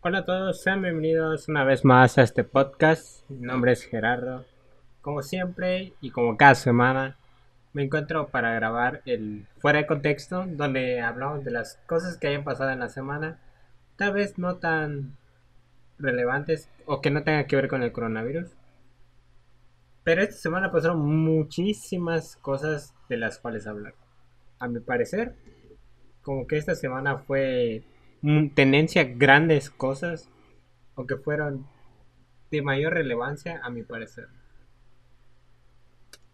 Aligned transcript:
Hola 0.00 0.18
a 0.18 0.24
todos, 0.24 0.62
sean 0.62 0.80
bienvenidos 0.80 1.48
una 1.48 1.64
vez 1.64 1.84
más 1.84 2.18
a 2.18 2.22
este 2.22 2.44
podcast. 2.44 3.28
Mi 3.28 3.44
nombre 3.44 3.72
es 3.72 3.82
Gerardo. 3.82 4.44
Como 5.00 5.22
siempre 5.22 5.92
y 6.00 6.12
como 6.12 6.36
cada 6.36 6.54
semana, 6.54 7.16
me 7.72 7.82
encuentro 7.82 8.28
para 8.28 8.54
grabar 8.54 9.02
el 9.06 9.48
Fuera 9.58 9.80
de 9.80 9.88
Contexto, 9.88 10.44
donde 10.46 11.00
hablamos 11.00 11.44
de 11.44 11.50
las 11.50 11.80
cosas 11.86 12.16
que 12.16 12.28
hayan 12.28 12.44
pasado 12.44 12.70
en 12.70 12.78
la 12.78 12.90
semana, 12.90 13.40
tal 13.96 14.12
vez 14.12 14.38
no 14.38 14.58
tan 14.58 15.16
relevantes 15.98 16.70
o 16.86 17.00
que 17.00 17.10
no 17.10 17.24
tengan 17.24 17.46
que 17.48 17.56
ver 17.56 17.66
con 17.66 17.82
el 17.82 17.90
coronavirus. 17.90 18.52
Pero 20.04 20.22
esta 20.22 20.36
semana 20.36 20.70
pasaron 20.70 21.00
muchísimas 21.00 22.36
cosas 22.36 22.94
de 23.08 23.16
las 23.16 23.40
cuales 23.40 23.66
hablar. 23.66 23.94
A 24.60 24.68
mi 24.68 24.78
parecer, 24.78 25.34
como 26.22 26.46
que 26.46 26.56
esta 26.56 26.76
semana 26.76 27.18
fue 27.18 27.82
tendencia 28.54 29.04
grandes 29.04 29.70
cosas 29.70 30.28
o 30.94 31.06
que 31.06 31.16
fueron 31.16 31.66
de 32.50 32.62
mayor 32.62 32.94
relevancia 32.94 33.60
a 33.62 33.70
mi 33.70 33.82
parecer. 33.82 34.28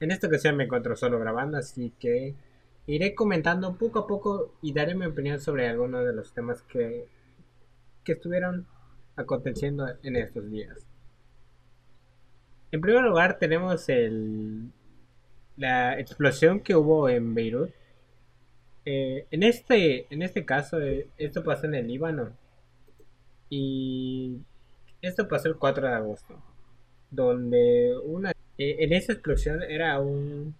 En 0.01 0.11
esta 0.11 0.27
ocasión 0.27 0.57
me 0.57 0.65
encuentro 0.65 0.97
solo 0.97 1.19
grabando, 1.19 1.59
así 1.59 1.93
que 1.99 2.35
iré 2.87 3.15
comentando 3.15 3.77
poco 3.77 4.01
a 4.01 4.07
poco 4.07 4.55
y 4.63 4.73
daré 4.73 4.95
mi 4.95 5.07
opinión 5.07 5.41
sobre 5.41 5.69
algunos 5.69 6.05
de 6.05 6.13
los 6.13 6.33
temas 6.33 6.63
que, 6.63 7.07
que 8.05 8.13
estuvieron 8.13 8.67
aconteciendo 9.17 9.87
en 10.03 10.17
estos 10.17 10.51
días. 10.51 10.87
En 12.73 12.81
primer 12.81 13.05
lugar 13.05 13.39
tenemos 13.39 13.89
el, 13.89 14.71
la 15.57 15.99
explosión 15.99 16.61
que 16.61 16.75
hubo 16.75 17.09
en 17.09 17.35
Beirut 17.35 17.71
eh, 18.87 19.27
en, 19.31 19.43
este, 19.43 20.07
en 20.13 20.23
este 20.23 20.45
caso, 20.45 20.81
eh, 20.81 21.09
esto 21.17 21.43
pasó 21.43 21.67
en 21.67 21.75
el 21.75 21.87
Líbano. 21.89 22.33
Y 23.49 24.41
esto 25.03 25.29
pasó 25.29 25.49
el 25.49 25.57
4 25.57 25.87
de 25.89 25.95
agosto. 25.95 26.35
Donde 27.11 27.97
una. 28.05 28.33
Eh, 28.59 28.77
en 28.81 28.93
esa 28.93 29.13
explosión 29.13 29.63
era 29.63 29.99
un. 30.01 30.55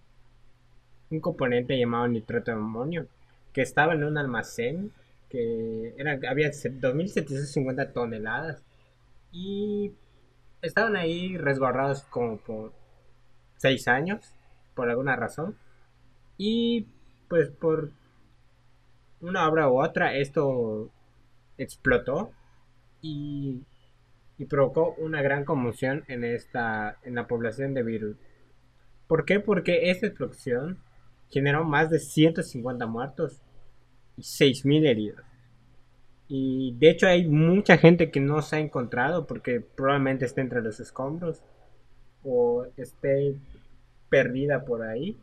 Un 1.11 1.19
componente 1.19 1.77
llamado 1.77 2.07
nitrato 2.07 2.51
de 2.51 2.57
amonio. 2.57 3.07
Que 3.53 3.61
estaba 3.61 3.93
en 3.93 4.03
un 4.03 4.17
almacén. 4.17 4.91
Que 5.29 5.93
era, 5.97 6.19
había 6.29 6.49
2.750 6.49 7.93
toneladas. 7.93 8.63
Y 9.31 9.93
estaban 10.61 10.95
ahí 10.95 11.37
resguardados 11.37 12.03
como 12.03 12.37
por 12.37 12.73
6 13.57 13.87
años. 13.87 14.33
Por 14.73 14.89
alguna 14.89 15.15
razón. 15.15 15.57
Y 16.37 16.87
pues 17.27 17.49
por 17.49 17.91
una 19.25 19.47
obra 19.47 19.69
u 19.69 19.81
otra, 19.81 20.15
esto 20.15 20.91
explotó 21.57 22.31
y, 23.01 23.63
provocó 24.49 24.95
una 24.97 25.21
gran 25.21 25.45
conmoción 25.45 26.03
en, 26.07 26.23
esta, 26.23 26.97
en 27.03 27.15
la 27.15 27.27
población 27.27 27.73
de 27.73 27.83
Beirut. 27.83 28.17
¿Por 29.07 29.25
qué? 29.25 29.39
Porque 29.39 29.91
esta 29.91 30.07
explosión 30.07 30.79
generó 31.29 31.63
más 31.63 31.89
de 31.89 31.99
150 31.99 32.85
muertos 32.87 33.41
y 34.17 34.21
6.000 34.21 34.87
heridos. 34.87 35.25
Y 36.27 36.75
de 36.79 36.89
hecho 36.89 37.07
hay 37.07 37.27
mucha 37.27 37.77
gente 37.77 38.11
que 38.11 38.19
no 38.19 38.41
se 38.41 38.55
ha 38.55 38.59
encontrado 38.59 39.27
porque 39.27 39.61
probablemente 39.61 40.25
esté 40.25 40.41
entre 40.41 40.61
los 40.61 40.79
escombros 40.79 41.41
o 42.23 42.65
esté 42.77 43.35
perdida 44.09 44.65
por 44.65 44.81
ahí. 44.81 45.17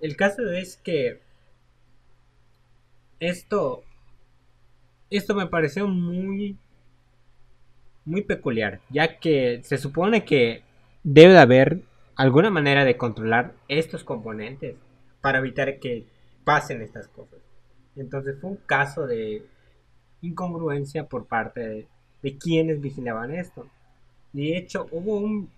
El 0.00 0.16
caso 0.16 0.50
es 0.50 0.76
que 0.76 1.20
esto, 3.20 3.84
esto 5.10 5.34
me 5.34 5.46
pareció 5.46 5.86
muy, 5.86 6.56
muy 8.04 8.22
peculiar, 8.22 8.80
ya 8.88 9.18
que 9.18 9.60
se 9.62 9.78
supone 9.78 10.24
que 10.24 10.62
debe 11.04 11.34
de 11.34 11.38
haber 11.38 11.82
alguna 12.16 12.50
manera 12.50 12.84
de 12.84 12.96
controlar 12.96 13.52
estos 13.68 14.04
componentes 14.04 14.76
para 15.20 15.38
evitar 15.38 15.78
que 15.78 16.06
pasen 16.44 16.82
estas 16.82 17.08
cosas. 17.08 17.38
Entonces 17.96 18.36
fue 18.40 18.50
un 18.50 18.56
caso 18.56 19.06
de 19.06 19.44
incongruencia 20.22 21.04
por 21.04 21.26
parte 21.26 21.86
de, 22.22 22.38
quienes 22.38 22.80
vigilaban 22.80 23.34
esto. 23.34 23.66
De 24.32 24.56
hecho, 24.56 24.86
hubo 24.90 25.16
un, 25.18 25.50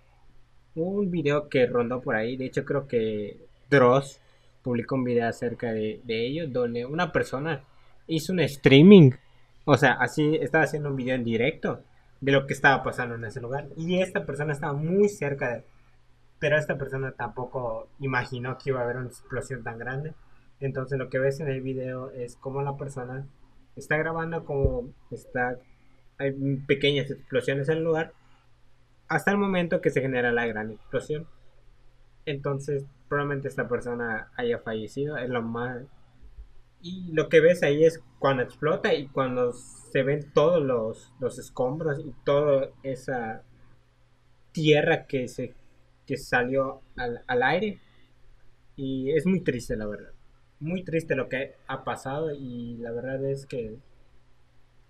un 0.75 1.11
video 1.11 1.49
que 1.49 1.65
rondó 1.67 2.01
por 2.01 2.15
ahí. 2.15 2.37
De 2.37 2.45
hecho, 2.45 2.65
creo 2.65 2.87
que 2.87 3.37
Dross 3.69 4.19
publicó 4.63 4.95
un 4.95 5.03
video 5.03 5.27
acerca 5.27 5.71
de, 5.71 6.01
de 6.03 6.25
ello, 6.25 6.47
donde 6.47 6.85
una 6.85 7.11
persona 7.11 7.63
hizo 8.07 8.33
un 8.33 8.39
streaming, 8.41 9.11
o 9.65 9.77
sea, 9.77 9.93
así 9.93 10.35
estaba 10.41 10.63
haciendo 10.63 10.89
un 10.89 10.95
video 10.95 11.15
en 11.15 11.23
directo 11.23 11.81
de 12.23 12.31
lo 12.31 12.47
que 12.47 12.53
estaba 12.53 12.83
pasando 12.83 13.15
en 13.15 13.25
ese 13.25 13.41
lugar. 13.41 13.67
Y 13.75 14.01
esta 14.01 14.25
persona 14.25 14.53
estaba 14.53 14.73
muy 14.73 15.09
cerca 15.09 15.49
de... 15.49 15.63
Pero 16.39 16.57
esta 16.57 16.77
persona 16.77 17.11
tampoco 17.11 17.89
imaginó 17.99 18.57
que 18.57 18.69
iba 18.69 18.79
a 18.79 18.83
haber 18.83 18.97
una 18.97 19.07
explosión 19.07 19.63
tan 19.63 19.77
grande. 19.77 20.13
Entonces 20.59 20.97
lo 20.97 21.09
que 21.09 21.19
ves 21.19 21.39
en 21.39 21.47
el 21.47 21.61
video 21.61 22.11
es 22.11 22.35
como 22.37 22.61
la 22.61 22.77
persona 22.77 23.25
está 23.75 23.97
grabando 23.97 24.45
como 24.45 24.93
está... 25.11 25.57
Hay 26.17 26.31
pequeñas 26.67 27.09
explosiones 27.09 27.67
en 27.69 27.79
el 27.79 27.83
lugar. 27.83 28.13
Hasta 29.07 29.31
el 29.31 29.37
momento 29.37 29.81
que 29.81 29.89
se 29.89 30.01
genera 30.01 30.31
la 30.31 30.45
gran 30.45 30.71
explosión. 30.71 31.27
Entonces 32.25 32.85
probablemente 33.13 33.47
esta 33.47 33.67
persona 33.67 34.31
haya 34.35 34.57
fallecido, 34.57 35.17
es 35.17 35.29
lo 35.29 35.43
más... 35.43 35.83
Y 36.81 37.11
lo 37.13 37.29
que 37.29 37.41
ves 37.41 37.61
ahí 37.61 37.85
es 37.85 38.03
cuando 38.17 38.41
explota 38.41 38.91
y 38.95 39.07
cuando 39.07 39.53
se 39.53 40.01
ven 40.01 40.31
todos 40.33 40.63
los, 41.21 41.37
escombros 41.37 41.99
y 41.99 42.11
toda 42.25 42.71
esa 42.81 43.43
tierra 44.51 45.05
que 45.05 45.27
se 45.27 45.53
que 46.07 46.17
salió 46.17 46.81
al, 46.97 47.23
al, 47.27 47.43
aire. 47.43 47.79
Y 48.75 49.11
es 49.11 49.27
muy 49.27 49.41
triste, 49.41 49.75
la 49.77 49.85
verdad. 49.85 50.11
Muy 50.59 50.83
triste 50.83 51.15
lo 51.15 51.29
que 51.29 51.53
ha 51.67 51.83
pasado 51.83 52.31
y 52.31 52.77
la 52.77 52.91
verdad 52.91 53.23
es 53.25 53.45
que 53.45 53.77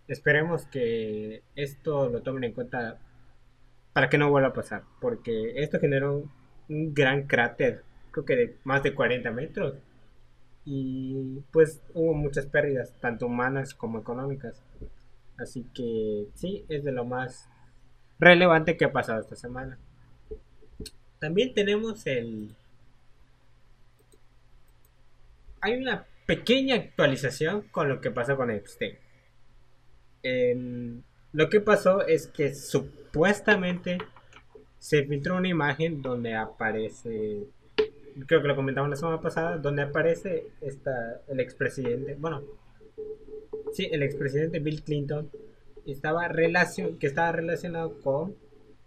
esperemos 0.08 0.66
que 0.68 1.44
esto 1.56 2.08
lo 2.08 2.22
tomen 2.22 2.46
en 2.46 2.54
cuenta 2.54 3.00
para 3.92 4.08
que 4.08 4.18
no 4.18 4.32
vuelva 4.32 4.48
a 4.48 4.54
pasar. 4.54 4.84
Porque 5.02 5.62
esto 5.62 5.78
generó 5.82 6.24
un 6.70 6.94
gran 6.94 7.28
cráter 7.28 7.84
creo 8.14 8.26
que 8.26 8.36
de 8.36 8.58
más 8.64 8.84
de 8.84 8.94
40 8.94 9.32
metros. 9.32 9.76
Y 10.66 11.42
pues 11.52 11.82
hubo 11.94 12.14
muchas 12.14 12.46
pérdidas, 12.46 12.94
tanto 13.02 13.26
humanas 13.26 13.74
como 13.74 14.00
económicas. 14.00 14.64
Así 15.38 15.66
que 15.74 16.28
sí, 16.36 16.66
es 16.70 16.86
de 16.86 16.94
lo 16.94 17.04
más 17.04 17.50
relevante 18.20 18.78
que 18.78 18.86
ha 18.86 18.94
pasado 18.94 19.20
esta 19.20 19.36
semana. 19.36 19.78
También 21.20 21.54
tenemos 21.54 22.06
el... 22.08 22.56
Hay 25.60 25.76
una 25.76 26.06
pequeña 26.26 26.76
actualización 26.76 27.64
con 27.72 27.90
lo 27.90 28.00
que 28.00 28.12
pasó 28.12 28.38
con 28.38 28.52
Epstein. 28.52 28.98
lo 31.34 31.50
que 31.50 31.60
pasó 31.60 32.06
es 32.06 32.28
que 32.28 32.54
supuestamente 32.54 33.98
se 34.78 35.04
filtró 35.06 35.38
una 35.38 35.48
imagen 35.48 36.02
donde 36.02 36.36
aparece 36.36 37.48
creo 38.28 38.42
que 38.42 38.48
lo 38.48 38.56
comentamos 38.56 38.90
la 38.90 38.96
semana 38.96 39.22
pasada, 39.22 39.58
donde 39.58 39.82
aparece 39.82 40.48
esta, 40.62 41.22
el 41.28 41.40
expresidente, 41.40 42.16
bueno, 42.16 42.44
sí, 43.74 43.88
el 43.92 44.04
expresidente 44.04 44.60
Bill 44.60 44.84
Clinton, 44.84 45.30
estaba 45.86 46.28
relacion, 46.28 46.98
que 46.98 47.08
estaba 47.08 47.32
relacionado 47.32 48.00
con 48.02 48.36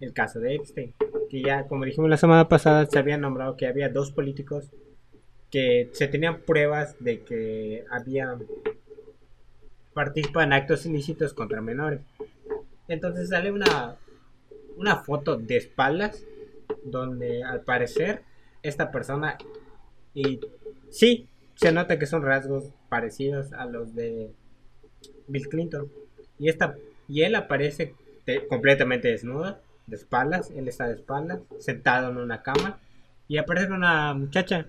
el 0.01 0.13
caso 0.13 0.41
de 0.41 0.55
Epstein, 0.55 0.95
que 1.31 1.43
ya, 1.43 1.67
como 1.67 1.85
dijimos 1.85 2.11
la 2.11 2.17
semana 2.17 2.49
pasada, 2.49 2.87
se 2.87 2.99
había 2.99 3.19
nombrado 3.19 3.57
que 3.57 3.67
había 3.67 3.89
dos 3.89 4.13
políticos 4.13 4.71
que 5.51 5.91
se 5.93 6.09
tenían 6.09 6.41
pruebas 6.41 6.97
de 7.01 7.23
que 7.23 7.85
había 7.91 8.37
participado 9.95 10.45
en 10.45 10.53
actos 10.53 10.85
ilícitos 10.87 11.33
contra 11.33 11.61
menores. 11.61 12.01
Entonces 12.89 13.31
sale 13.31 13.51
una, 13.51 13.97
una 14.77 14.97
foto 14.97 15.37
de 15.37 15.57
espaldas 15.57 16.25
donde 16.85 17.43
al 17.43 17.63
parecer 17.63 18.23
esta 18.69 18.91
persona 18.91 19.39
y 20.15 20.41
sí, 20.91 21.29
se 21.55 21.73
nota 21.73 21.99
que 21.99 22.07
son 22.07 22.23
rasgos 22.23 22.73
parecidos 22.89 23.53
a 23.53 23.67
los 23.67 23.95
de 23.95 24.31
Bill 25.27 25.49
Clinton. 25.49 25.91
Y, 26.39 26.49
esta, 26.49 26.75
y 27.09 27.23
él 27.23 27.35
aparece 27.35 27.95
completamente 28.49 29.09
desnudo, 29.09 29.59
de 29.87 29.97
espaldas, 29.97 30.51
él 30.51 30.69
está 30.69 30.89
de 30.89 30.95
espaldas, 30.95 31.41
sentado 31.59 32.11
en 32.11 32.17
una 32.17 32.43
cama, 32.43 32.81
y 33.29 33.39
aparece 33.39 33.73
una 33.73 34.15
muchacha 34.15 34.67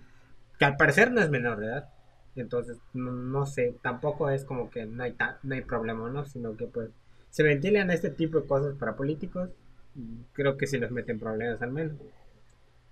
que 0.60 0.66
al 0.66 0.78
parecer 0.78 1.12
no 1.12 1.22
es 1.22 1.30
menor 1.30 1.60
de 1.60 1.68
edad. 1.68 1.90
Entonces, 2.36 2.78
no, 2.94 3.46
sé, 3.46 3.76
tampoco 3.82 4.30
es 4.30 4.46
como 4.46 4.70
que 4.70 4.86
no 4.86 5.04
hay, 5.04 5.16
no 5.44 5.56
hay 5.56 5.62
problema, 5.62 6.10
¿no? 6.10 6.26
Sino 6.26 6.56
que 6.56 6.68
pues 6.68 6.90
se 7.32 7.44
ventilan 7.44 7.90
este 7.90 8.10
tipo 8.10 8.40
de 8.40 8.48
cosas 8.48 8.76
para 8.76 8.96
políticos 8.96 9.50
creo 10.34 10.58
que 10.58 10.68
si 10.68 10.78
los 10.78 10.92
meten 10.92 11.20
problemas 11.20 11.62
al 11.62 11.72
menos. 11.72 11.96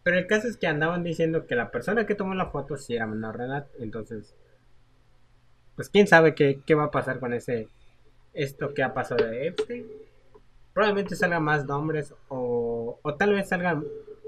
Pero 0.05 0.19
el 0.19 0.27
caso 0.27 0.47
es 0.47 0.55
que 0.55 0.67
andaban 0.67 1.01
diciendo 1.01 1.47
que 1.47 1.55
la 1.55 1.71
persona 1.71 2.05
que 2.05 2.13
tomó 2.13 2.35
la 2.35 2.51
foto 2.51 2.77
sí 2.77 2.95
era 2.95 3.07
menor 3.07 3.39
de 3.39 3.45
edad. 3.45 3.67
Entonces, 3.79 4.35
pues 5.75 5.89
quién 5.89 6.05
sabe 6.05 6.35
qué, 6.35 6.75
va 6.75 6.83
a 6.83 6.91
pasar 6.91 7.19
con 7.19 7.33
ese 7.33 7.69
esto 8.35 8.75
que 8.75 8.83
ha 8.83 8.93
pasado 8.93 9.25
de 9.25 9.47
Epstein. 9.47 9.87
Probablemente 10.73 11.15
salgan 11.15 11.43
más 11.43 11.65
nombres 11.65 12.13
o, 12.27 12.99
o 13.01 13.15
tal 13.15 13.33
vez 13.33 13.49
salgan 13.49 13.83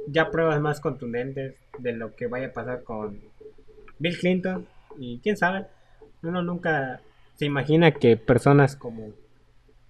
ya 0.07 0.31
pruebas 0.31 0.59
más 0.61 0.81
contundentes 0.81 1.53
de 1.77 1.91
lo 1.93 2.15
que 2.15 2.25
vaya 2.25 2.47
a 2.47 2.53
pasar 2.53 2.81
con 2.81 3.21
Bill 3.99 4.17
Clinton. 4.17 4.67
Y 4.97 5.19
quién 5.19 5.37
sabe, 5.37 5.67
uno 6.23 6.41
nunca 6.41 7.01
se 7.35 7.45
imagina 7.45 7.91
que 7.91 8.17
personas 8.17 8.75
como 8.75 9.13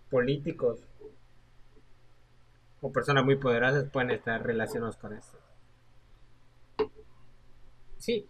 políticos 0.10 0.82
o 2.82 2.92
personas 2.92 3.24
muy 3.24 3.38
poderosas 3.38 3.86
pueden 3.86 4.12
estar 4.12 4.46
relacionados 4.46 4.98
con 4.98 5.14
esto. 5.14 5.47
Sí, 8.08 8.26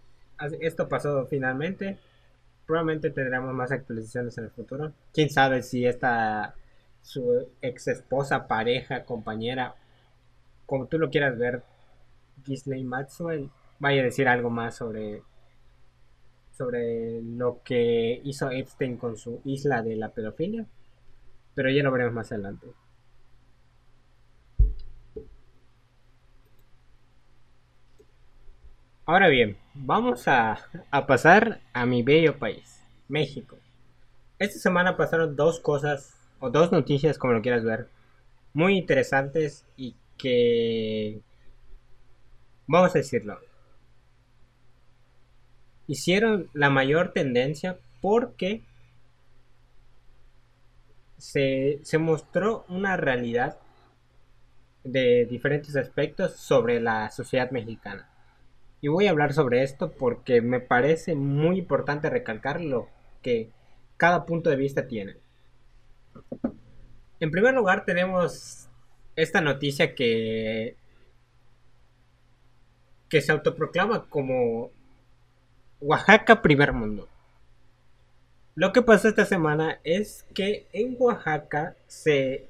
esto 0.59 0.89
pasó 0.89 1.27
finalmente. 1.27 1.99
Probablemente 2.65 3.11
tendremos 3.11 3.53
más 3.53 3.71
actualizaciones 3.71 4.35
en 4.39 4.45
el 4.45 4.49
futuro. 4.49 4.91
Quién 5.13 5.29
sabe 5.29 5.61
si 5.61 5.85
esta 5.85 6.55
su 7.03 7.47
ex 7.61 7.87
esposa, 7.87 8.47
pareja, 8.47 9.05
compañera, 9.05 9.75
como 10.65 10.87
tú 10.87 10.97
lo 10.97 11.11
quieras 11.11 11.37
ver, 11.37 11.61
Gisley 12.43 12.83
Maxwell, 12.83 13.51
vaya 13.77 14.01
a 14.01 14.05
decir 14.05 14.27
algo 14.27 14.49
más 14.49 14.75
sobre 14.75 15.21
sobre 16.53 17.21
lo 17.21 17.61
que 17.63 18.19
hizo 18.23 18.49
Epstein 18.49 18.97
con 18.97 19.15
su 19.15 19.41
isla 19.45 19.83
de 19.83 19.95
la 19.95 20.09
pedofilia, 20.09 20.65
pero 21.53 21.69
ya 21.69 21.83
lo 21.83 21.91
veremos 21.91 22.15
más 22.15 22.31
adelante. 22.31 22.65
Ahora 29.09 29.29
bien, 29.29 29.55
vamos 29.73 30.27
a, 30.27 30.57
pasar 31.07 31.61
a 31.71 31.85
mi 31.85 32.03
bello 32.03 32.37
país, 32.39 32.83
México. 33.07 33.57
Esta 34.37 34.59
semana 34.59 34.97
pasaron 34.97 35.37
dos 35.37 35.61
cosas, 35.61 36.13
o 36.41 36.49
dos 36.49 36.73
noticias, 36.73 37.17
como 37.17 37.31
lo 37.31 37.41
quieras 37.41 37.63
ver, 37.63 37.87
muy 38.51 38.77
interesantes 38.77 39.65
y 39.77 39.95
que, 40.17 41.21
vamos 42.67 42.93
a 42.95 42.97
decirlo, 42.97 43.39
hicieron 45.87 46.49
la 46.51 46.69
mayor 46.69 47.13
tendencia 47.13 47.77
porque 48.01 48.61
se, 51.17 51.79
se 51.81 51.97
mostró 51.97 52.65
una 52.67 52.97
realidad 52.97 53.57
de 54.83 55.25
diferentes 55.27 55.77
aspectos 55.77 56.35
sobre 56.35 56.81
la 56.81 57.09
sociedad 57.09 57.51
mexicana. 57.51 58.09
Y 58.81 58.89
voy 58.89 59.07
a 59.07 59.09
hablar 59.09 59.33
sobre 59.33 59.63
esto 59.63 59.91
porque 59.91 60.41
me 60.41 60.59
parece 60.59 61.15
muy 61.15 61.59
importante 61.59 62.09
recalcar 62.09 62.61
lo 62.61 62.87
que 63.21 63.49
cada 63.97 64.25
punto 64.25 64.49
de 64.49 64.55
vista 64.55 64.87
tiene. 64.87 65.17
En 67.19 67.31
primer 67.31 67.55
lugar 67.55 67.85
tenemos 67.85 68.69
esta 69.15 69.41
noticia 69.41 69.95
que 69.95 70.75
que 73.09 73.21
se 73.21 73.31
autoproclama 73.31 74.05
como 74.09 74.69
Oaxaca 75.79 76.41
primer 76.41 76.73
mundo. 76.73 77.07
Lo 78.55 78.73
que 78.73 78.81
pasó 78.81 79.07
esta 79.07 79.25
semana 79.25 79.79
es 79.83 80.25
que 80.33 80.67
en 80.73 80.95
Oaxaca 80.99 81.75
se 81.87 82.47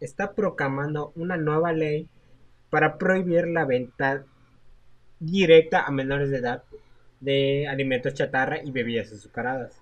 está 0.00 0.32
proclamando 0.32 1.12
una 1.16 1.36
nueva 1.36 1.72
ley 1.72 2.08
para 2.70 2.98
prohibir 2.98 3.46
la 3.46 3.64
venta 3.64 4.24
directa 5.20 5.82
a 5.82 5.90
menores 5.90 6.30
de 6.30 6.38
edad 6.38 6.62
de 7.20 7.66
alimentos 7.68 8.14
chatarra 8.14 8.62
y 8.62 8.70
bebidas 8.70 9.12
azucaradas. 9.12 9.80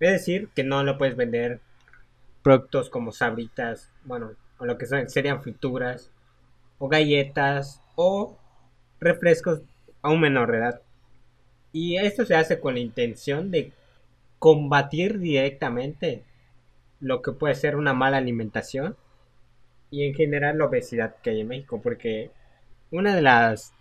Es 0.00 0.12
decir, 0.12 0.48
que 0.54 0.64
no 0.64 0.82
lo 0.82 0.98
puedes 0.98 1.16
vender 1.16 1.60
productos 2.42 2.90
como 2.90 3.12
sabritas, 3.12 3.90
bueno, 4.04 4.32
o 4.58 4.66
lo 4.66 4.78
que 4.78 4.86
serían 4.86 5.42
frituras, 5.42 6.10
o 6.78 6.88
galletas, 6.88 7.82
o 7.94 8.38
refrescos 9.00 9.62
a 10.02 10.10
un 10.10 10.20
menor 10.20 10.52
de 10.52 10.58
edad. 10.58 10.82
Y 11.72 11.96
esto 11.96 12.24
se 12.24 12.34
hace 12.34 12.60
con 12.60 12.74
la 12.74 12.80
intención 12.80 13.50
de 13.50 13.72
combatir 14.38 15.18
directamente 15.18 16.22
lo 17.00 17.22
que 17.22 17.32
puede 17.32 17.54
ser 17.54 17.76
una 17.76 17.94
mala 17.94 18.16
alimentación 18.18 18.96
y 19.90 20.04
en 20.04 20.14
general 20.14 20.58
la 20.58 20.66
obesidad 20.66 21.16
que 21.22 21.30
hay 21.30 21.40
en 21.40 21.48
México, 21.48 21.80
porque 21.82 22.30
una 22.90 23.14
de 23.14 23.22
las 23.22 23.72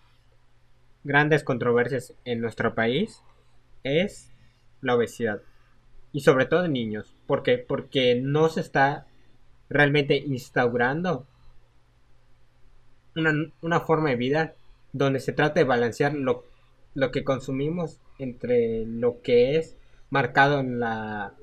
grandes 1.06 1.44
controversias 1.44 2.14
en 2.26 2.42
nuestro 2.42 2.76
país 2.76 3.22
es 3.84 4.34
la 4.82 4.96
obesidad. 4.96 5.42
Y 6.12 6.22
sobre 6.22 6.48
todo 6.48 6.66
en 6.66 6.74
niños. 6.74 7.16
¿Por 7.28 7.44
qué? 7.44 7.58
Porque 7.58 8.20
no 8.22 8.50
se 8.50 8.62
está 8.62 9.06
realmente 9.70 10.18
instaurando 10.18 11.28
una, 13.62 13.80
forma 13.80 14.10
de 14.10 14.16
vida 14.16 14.56
donde 14.92 15.20
se 15.20 15.32
trata 15.32 15.60
de 15.60 15.66
balancear 15.66 16.14
lo, 16.14 16.44
lo 16.94 17.12
que 17.12 17.24
consumimos 17.24 18.00
entre 18.20 18.86
lo 18.86 19.22
que 19.22 19.58
es 19.58 19.78
marcado 20.10 20.60
en 20.60 20.80
la, 20.80 21.34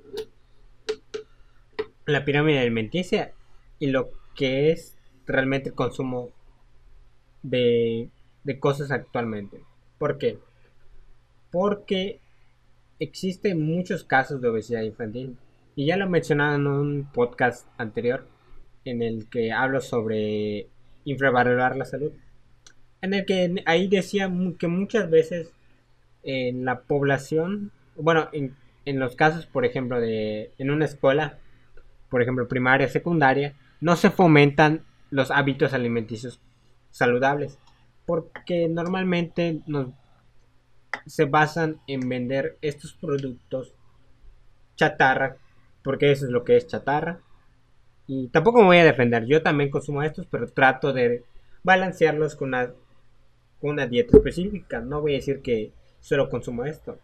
la 2.04 2.24
pirámide 2.24 2.58
alimenticia 2.58 3.32
y 3.78 3.86
lo 3.86 4.10
que 4.34 4.70
es 4.70 4.98
realmente 5.26 5.70
el 5.70 5.74
consumo 5.74 6.30
de 7.42 8.10
de 8.44 8.58
cosas 8.58 8.90
actualmente. 8.90 9.60
¿Por 9.98 10.18
qué? 10.18 10.38
Porque 11.50 12.20
existen 12.98 13.64
muchos 13.64 14.04
casos 14.04 14.40
de 14.40 14.48
obesidad 14.48 14.82
infantil. 14.82 15.36
Y 15.74 15.86
ya 15.86 15.96
lo 15.96 16.08
mencionaba 16.08 16.54
en 16.54 16.66
un 16.66 17.08
podcast 17.12 17.66
anterior 17.78 18.26
en 18.84 19.02
el 19.02 19.28
que 19.28 19.52
hablo 19.52 19.80
sobre 19.80 20.66
infravalorar 21.04 21.76
la 21.76 21.84
salud. 21.84 22.12
En 23.00 23.14
el 23.14 23.24
que 23.24 23.62
ahí 23.64 23.88
decía 23.88 24.30
que 24.58 24.68
muchas 24.68 25.10
veces 25.10 25.52
en 26.22 26.64
la 26.64 26.82
población, 26.82 27.72
bueno, 27.96 28.28
en, 28.32 28.54
en 28.84 28.98
los 28.98 29.16
casos, 29.16 29.46
por 29.46 29.64
ejemplo, 29.64 30.00
de 30.00 30.52
en 30.58 30.70
una 30.70 30.84
escuela, 30.84 31.38
por 32.10 32.22
ejemplo, 32.22 32.48
primaria, 32.48 32.88
secundaria, 32.88 33.54
no 33.80 33.96
se 33.96 34.10
fomentan 34.10 34.84
los 35.10 35.30
hábitos 35.30 35.72
alimenticios 35.72 36.40
saludables 36.90 37.58
porque 38.06 38.68
normalmente 38.68 39.60
se 41.06 41.24
basan 41.24 41.80
en 41.86 42.08
vender 42.08 42.58
estos 42.60 42.92
productos 42.92 43.74
chatarra, 44.76 45.36
porque 45.82 46.12
eso 46.12 46.26
es 46.26 46.30
lo 46.30 46.44
que 46.44 46.56
es 46.56 46.66
chatarra. 46.66 47.20
Y 48.06 48.28
tampoco 48.28 48.60
me 48.60 48.66
voy 48.66 48.78
a 48.78 48.84
defender, 48.84 49.26
yo 49.26 49.42
también 49.42 49.70
consumo 49.70 50.02
estos, 50.02 50.26
pero 50.26 50.48
trato 50.48 50.92
de 50.92 51.24
balancearlos 51.62 52.34
con 52.34 52.48
una, 52.48 52.72
con 53.60 53.70
una 53.70 53.86
dieta 53.86 54.16
específica. 54.16 54.80
No 54.80 55.00
voy 55.00 55.12
a 55.12 55.16
decir 55.16 55.40
que 55.40 55.72
solo 56.00 56.28
consumo 56.28 56.64
esto. 56.64 56.98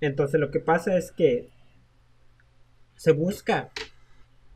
Entonces 0.00 0.40
lo 0.40 0.50
que 0.50 0.60
pasa 0.60 0.96
es 0.96 1.12
que 1.12 1.48
se 2.96 3.12
busca 3.12 3.70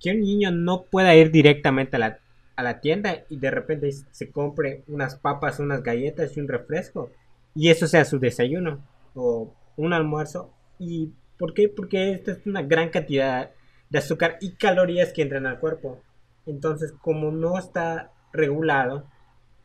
que 0.00 0.12
un 0.12 0.20
niño 0.20 0.50
no 0.52 0.84
pueda 0.84 1.14
ir 1.14 1.30
directamente 1.30 1.96
a 1.96 1.98
la 1.98 2.18
a 2.58 2.62
la 2.64 2.80
tienda 2.80 3.24
y 3.28 3.38
de 3.38 3.52
repente 3.52 3.88
se 3.92 4.32
compre 4.32 4.82
unas 4.88 5.14
papas, 5.14 5.60
unas 5.60 5.84
galletas 5.84 6.36
y 6.36 6.40
un 6.40 6.48
refresco 6.48 7.12
y 7.54 7.70
eso 7.70 7.86
sea 7.86 8.04
su 8.04 8.18
desayuno 8.18 8.84
o 9.14 9.54
un 9.76 9.92
almuerzo. 9.92 10.52
¿Y 10.76 11.12
por 11.38 11.54
qué? 11.54 11.68
Porque 11.68 12.10
esto 12.10 12.32
es 12.32 12.44
una 12.46 12.62
gran 12.62 12.90
cantidad 12.90 13.52
de 13.90 13.98
azúcar 13.98 14.38
y 14.40 14.56
calorías 14.56 15.12
que 15.12 15.22
entran 15.22 15.46
al 15.46 15.60
cuerpo. 15.60 16.02
Entonces, 16.46 16.92
como 17.00 17.30
no 17.30 17.56
está 17.56 18.10
regulado, 18.32 19.06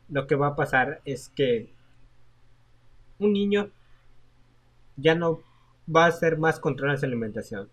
lo 0.07 0.27
que 0.27 0.35
va 0.35 0.50
a 0.50 0.55
pasar 0.55 1.01
es 1.03 1.29
que 1.29 1.73
un 3.17 3.33
niño 3.33 3.71
ya 4.97 5.15
no 5.15 5.41
va 5.93 6.05
a 6.05 6.09
hacer 6.09 6.38
más 6.38 6.59
control 6.59 6.91
en 6.91 7.00
su 7.00 7.07
alimentación. 7.07 7.69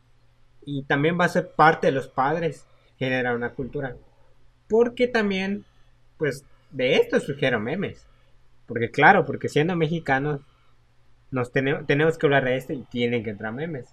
Y 0.65 0.85
también 0.85 1.21
va 1.21 1.27
a 1.27 1.29
ser 1.29 1.51
parte 1.51 1.89
de 1.89 1.93
los 1.93 2.09
padres 2.09 2.67
generar 2.99 3.37
una 3.37 3.51
cultura. 3.51 3.97
Porque 4.71 5.09
también, 5.09 5.67
pues, 6.17 6.47
de 6.71 6.95
esto 6.95 7.21
surgieron 7.21 7.65
memes. 7.65 8.07
Porque 8.67 8.93
claro, 8.93 9.27
porque 9.27 9.49
siendo 9.49 9.75
mexicanos, 9.75 10.43
nos 11.33 11.53
tenemos, 11.53 12.19
que 12.19 12.27
hablar 12.27 12.45
de 12.45 12.57
esto 12.57 12.73
y 12.73 12.83
tienen 12.85 13.25
que 13.25 13.31
entrar 13.31 13.53
memes. 13.53 13.93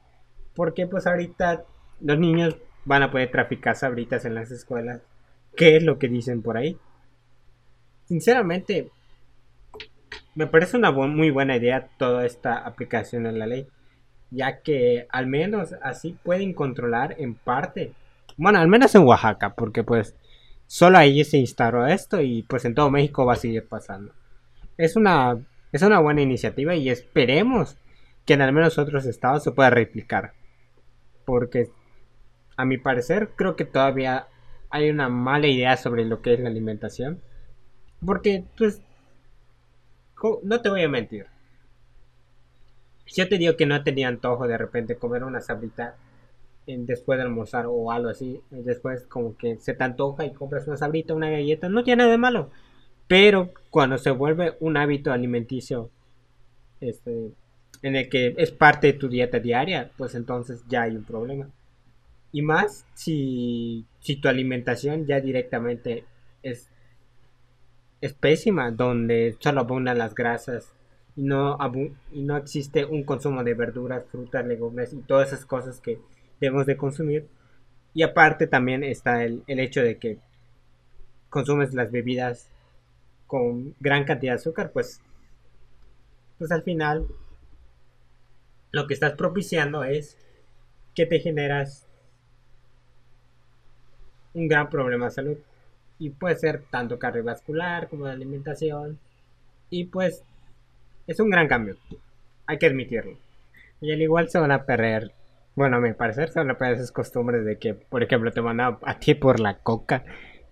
Porque 0.56 0.86
pues 0.86 1.08
ahorita 1.08 1.64
los 2.00 2.20
niños 2.20 2.58
van 2.86 3.02
a 3.02 3.12
poder 3.12 3.32
traficar 3.32 3.76
sabritas 3.76 4.24
en 4.26 4.36
las 4.36 4.52
escuelas. 4.52 5.02
¿Qué 5.56 5.78
es 5.78 5.84
lo 5.84 5.98
que 5.98 6.08
dicen 6.08 6.44
por 6.44 6.58
ahí? 6.58 6.78
Sinceramente, 8.06 8.92
me 10.36 10.46
parece 10.46 10.78
una 10.78 10.92
muy 10.92 11.32
buena 11.32 11.58
idea 11.58 11.90
toda 11.98 12.24
esta 12.26 12.60
aplicación 12.60 13.26
en 13.26 13.40
la 13.40 13.48
ley. 13.48 13.68
Ya 14.30 14.62
que 14.62 15.08
al 15.10 15.26
menos 15.26 15.74
así 15.82 16.16
pueden 16.24 16.54
controlar 16.54 17.16
en 17.18 17.34
parte. 17.34 17.94
Bueno, 18.36 18.60
al 18.60 18.68
menos 18.68 18.94
en 18.94 19.04
Oaxaca, 19.04 19.56
porque 19.56 19.84
pues 19.84 20.16
solo 20.68 20.98
ahí 20.98 21.24
se 21.24 21.38
instaló 21.38 21.88
esto 21.88 22.22
y 22.22 22.44
pues 22.44 22.66
en 22.66 22.76
todo 22.76 22.92
México 22.92 23.26
va 23.26 23.34
a 23.34 23.38
seguir 23.38 23.68
pasando. 23.68 24.14
Es 24.78 24.96
una, 24.96 25.38
es 25.72 25.82
una 25.82 26.00
buena 26.00 26.22
iniciativa 26.22 26.76
y 26.76 26.90
esperemos 26.90 27.78
que 28.26 28.34
en 28.34 28.42
al 28.42 28.54
menos 28.54 28.78
otros 28.78 29.06
estados 29.06 29.44
se 29.44 29.52
pueda 29.52 29.70
replicar. 29.70 30.34
Porque 31.26 31.72
a 32.58 32.66
mi 32.66 32.78
parecer, 32.78 33.30
creo 33.36 33.56
que 33.56 33.66
todavía 33.66 34.28
hay 34.70 34.90
una 34.90 35.10
mala 35.10 35.48
idea 35.48 35.78
sobre 35.78 36.06
lo 36.06 36.22
que 36.22 36.34
es 36.34 36.40
la 36.40 36.50
alimentación. 36.50 37.22
Porque, 38.06 38.44
pues, 38.58 38.82
no 40.44 40.62
te 40.62 40.70
voy 40.70 40.84
a 40.84 40.90
mentir. 40.90 41.28
Yo 43.06 43.28
te 43.30 43.38
digo 43.38 43.56
que 43.56 43.66
no 43.66 43.84
tenía 43.84 44.08
antojo 44.10 44.48
de 44.48 44.58
repente 44.58 44.98
comer 44.98 45.24
una 45.24 45.40
sabrita 45.40 45.96
después 46.68 47.18
de 47.18 47.24
almorzar 47.24 47.66
o 47.68 47.92
algo 47.92 48.10
así, 48.10 48.42
después 48.52 49.04
como 49.08 49.38
que 49.38 49.58
se 49.58 49.74
te 49.74 49.84
antoja 49.84 50.26
y 50.26 50.34
compras 50.34 50.68
una 50.68 50.76
sabrita, 50.76 51.14
una 51.14 51.30
galleta, 51.30 51.70
no 51.70 51.84
tiene 51.84 52.04
nada 52.04 52.12
de 52.12 52.18
malo. 52.18 52.50
Pero 53.08 53.52
cuando 53.70 53.98
se 53.98 54.12
vuelve 54.12 54.58
un 54.60 54.76
hábito 54.76 55.14
alimenticio, 55.14 55.90
este, 56.82 57.32
en 57.82 57.96
el 57.96 58.10
que 58.10 58.36
es 58.38 58.52
parte 58.52 58.88
de 58.88 58.94
tu 58.94 59.08
dieta 59.08 59.40
diaria, 59.40 59.92
pues 59.98 60.14
entonces 60.16 60.64
ya 60.68 60.84
hay 60.84 60.96
un 60.96 61.06
problema. 61.06 61.50
Y 62.34 62.42
más 62.42 62.86
si, 62.94 63.86
si 64.02 64.18
tu 64.18 64.28
alimentación 64.28 65.06
ya 65.06 65.22
directamente 65.22 66.04
es, 66.44 66.70
es 68.02 68.14
pésima, 68.14 68.72
donde 68.72 69.38
solo 69.40 69.62
abundan 69.62 69.98
las 69.98 70.14
grasas 70.14 70.74
y 71.16 71.24
no, 71.24 71.58
y 72.12 72.22
no 72.24 72.36
existe 72.36 72.86
un 72.86 73.04
consumo 73.04 73.44
de 73.44 73.54
verduras, 73.54 74.04
frutas, 74.12 74.46
legumbres 74.46 74.92
y 74.94 74.98
todas 74.98 75.30
esas 75.30 75.46
cosas 75.46 75.80
que 75.80 76.00
debemos 76.40 76.66
de 76.66 76.78
consumir. 76.78 77.28
Y 77.94 78.04
aparte 78.04 78.48
también 78.48 78.84
está 78.84 79.24
el, 79.24 79.44
el 79.48 79.60
hecho 79.60 79.82
de 79.82 79.98
que 79.98 80.20
consumes 81.30 81.74
las 81.74 81.92
bebidas 81.92 82.50
con 83.26 83.76
gran 83.80 84.06
cantidad 84.06 84.34
de 84.34 84.38
azúcar, 84.38 84.72
pues, 84.72 85.02
pues 86.38 86.52
al 86.52 86.64
final 86.64 87.08
lo 88.72 88.88
que 88.88 88.94
estás 88.94 89.14
propiciando 89.14 89.84
es 89.84 90.18
que 90.94 91.06
te 91.06 91.20
generas 91.20 91.88
un 94.34 94.48
gran 94.48 94.70
problema 94.70 95.06
de 95.06 95.12
salud. 95.12 95.38
Y 96.00 96.12
puede 96.12 96.36
ser 96.36 96.64
tanto 96.70 97.00
cardiovascular 97.00 97.90
como 97.90 98.06
de 98.06 98.12
alimentación. 98.12 99.00
Y 99.70 99.86
pues 99.86 100.24
es 101.08 101.20
un 101.20 101.30
gran 101.30 101.48
cambio. 101.48 101.76
Hay 102.46 102.58
que 102.58 102.68
admitirlo. 102.68 103.18
Y 103.82 103.92
al 103.92 104.02
igual 104.02 104.30
se 104.30 104.40
van 104.40 104.52
a 104.52 104.64
perder. 104.64 105.12
Bueno, 105.58 105.78
a 105.78 105.80
mi 105.80 105.92
parecer 105.94 106.30
se 106.30 106.38
van 106.38 106.52
a 106.52 106.58
perder 106.60 106.76
esas 106.76 106.92
costumbres 106.92 107.44
de 107.44 107.58
que, 107.58 107.74
por 107.74 108.04
ejemplo, 108.04 108.32
te 108.32 108.42
van 108.42 108.62
a, 108.62 108.78
ti 109.00 109.16
por 109.16 109.40
la 109.40 109.58
coca. 109.58 110.06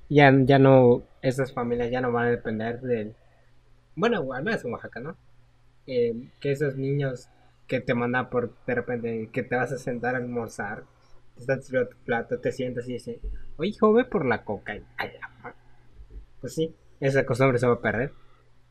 Ya, 0.10 0.34
ya 0.36 0.58
no, 0.58 1.04
esas 1.22 1.54
familias 1.54 1.92
ya 1.92 2.02
no 2.02 2.12
van 2.12 2.26
a 2.26 2.32
depender 2.32 2.82
del... 2.82 3.14
Bueno, 3.96 4.34
al 4.34 4.44
menos 4.44 4.66
en 4.66 4.72
Oaxaca, 4.74 5.00
¿no? 5.00 5.16
Eh, 5.86 6.32
que 6.40 6.52
esos 6.52 6.76
niños 6.76 7.30
que 7.68 7.82
te 7.82 7.94
mandan 7.94 8.32
por 8.32 8.56
de 8.66 8.74
repente 8.74 9.30
que 9.32 9.44
te 9.44 9.56
vas 9.56 9.72
a 9.72 9.78
sentar 9.78 10.16
a 10.16 10.18
almorzar 10.18 10.86
te 11.36 11.42
están 11.42 11.62
tu 11.62 11.98
plato, 12.04 12.40
te 12.40 12.52
sientas 12.52 12.90
y 12.90 12.94
dices, 12.94 13.20
oye, 13.58 13.70
hijo, 13.70 13.94
ve 13.94 14.06
por 14.06 14.26
la 14.26 14.44
coca. 14.44 14.74
Pues 16.42 16.56
sí, 16.56 16.74
esa 17.00 17.28
costumbre 17.28 17.60
se 17.60 17.68
va 17.68 17.74
a 17.74 17.82
perder. 17.82 18.12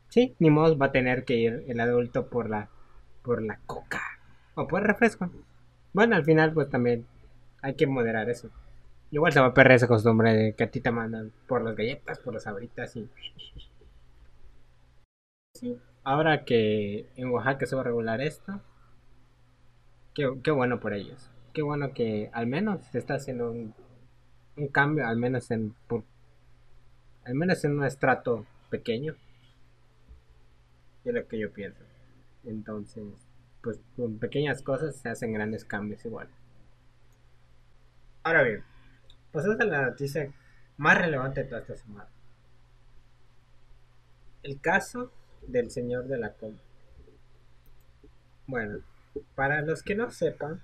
Sí, 0.09 0.35
ni 0.39 0.49
modo 0.49 0.77
va 0.77 0.87
a 0.87 0.91
tener 0.91 1.23
que 1.23 1.35
ir 1.35 1.63
el 1.69 1.79
adulto 1.79 2.27
por 2.27 2.49
la, 2.49 2.67
por 3.23 3.41
la 3.41 3.57
coca 3.65 4.01
o 4.55 4.67
por 4.67 4.81
el 4.81 4.87
refresco. 4.87 5.31
Bueno, 5.95 6.15
al 6.15 6.23
final, 6.25 6.53
pues 6.53 6.69
también 6.69 7.07
hay 7.61 7.73
que 7.75 7.87
moderar 7.87 8.29
eso. 8.29 8.49
Igual 9.09 9.33
se 9.33 9.39
va 9.39 9.47
a 9.47 9.53
perder 9.53 9.77
esa 9.77 9.87
costumbre 9.87 10.33
de 10.33 10.53
que 10.53 10.65
a 10.65 10.69
ti 10.69 10.81
te 10.81 10.91
mandan 10.91 11.31
por 11.47 11.63
las 11.63 11.75
galletas, 11.75 12.19
por 12.19 12.33
las 12.33 12.45
abritas 12.45 12.95
y. 12.95 13.09
Sí, 15.55 15.79
ahora 16.03 16.45
que 16.45 17.07
en 17.15 17.29
Oaxaca 17.29 17.65
se 17.65 17.75
va 17.75 17.81
a 17.81 17.85
regular 17.85 18.21
esto, 18.21 18.61
qué, 20.13 20.29
qué 20.43 20.51
bueno 20.51 20.79
por 20.79 20.93
ellos 20.93 21.31
qué 21.55 21.61
bueno 21.61 21.93
que 21.93 22.29
al 22.33 22.47
menos 22.47 22.85
se 22.91 22.99
está 22.99 23.15
haciendo 23.15 23.49
un, 23.49 23.73
cambio, 24.71 25.07
al 25.07 25.17
menos 25.17 25.49
en 25.51 25.73
al 27.23 27.33
menos 27.33 27.63
en 27.63 27.79
un 27.79 27.85
estrato 27.85 28.45
pequeño. 28.69 29.15
Es 31.05 31.13
lo 31.13 31.27
que 31.27 31.39
yo 31.39 31.51
pienso. 31.51 31.83
Entonces, 32.43 33.03
pues 33.65 33.81
con 33.95 34.19
pequeñas 34.19 34.61
cosas 34.61 34.95
se 34.95 35.09
hacen 35.09 35.33
grandes 35.33 35.65
cambios 35.65 36.05
igual. 36.05 36.29
Ahora 38.21 38.43
bien, 38.43 38.63
pasamos 39.31 39.59
a 39.59 39.65
la 39.65 39.87
noticia 39.87 40.31
más 40.77 40.99
relevante 40.99 41.41
de 41.41 41.49
toda 41.49 41.61
esta 41.61 41.75
semana. 41.75 42.07
El 44.43 44.61
caso 44.61 45.11
del 45.47 45.71
señor 45.71 46.05
de 46.05 46.19
la 46.19 46.33
com. 46.33 46.53
Bueno, 48.45 48.81
para 49.33 49.61
los 49.61 49.81
que 49.81 49.95
no 49.95 50.11
sepan, 50.11 50.61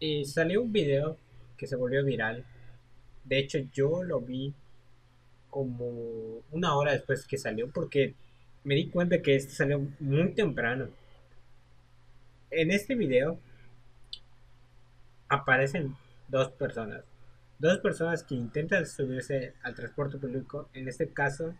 y 0.00 0.24
salió 0.24 0.62
un 0.62 0.72
video 0.72 1.16
que 1.56 1.68
se 1.68 1.76
volvió 1.76 2.04
viral. 2.04 2.44
De 3.22 3.38
hecho, 3.38 3.58
yo 3.72 4.02
lo 4.02 4.20
vi 4.20 4.52
como 5.48 6.42
una 6.50 6.76
hora 6.76 6.92
después 6.92 7.24
que 7.24 7.38
salió 7.38 7.70
porque 7.70 8.16
me 8.68 8.74
di 8.74 8.90
cuenta 8.90 9.22
que 9.22 9.34
este 9.34 9.54
salió 9.54 9.80
muy 9.98 10.34
temprano. 10.34 10.90
En 12.50 12.70
este 12.70 12.94
video 12.94 13.38
aparecen 15.26 15.96
dos 16.28 16.50
personas. 16.50 17.02
Dos 17.58 17.78
personas 17.78 18.22
que 18.22 18.34
intentan 18.34 18.84
subirse 18.86 19.54
al 19.62 19.74
transporte 19.74 20.18
público. 20.18 20.68
En 20.74 20.86
este 20.86 21.08
caso, 21.08 21.54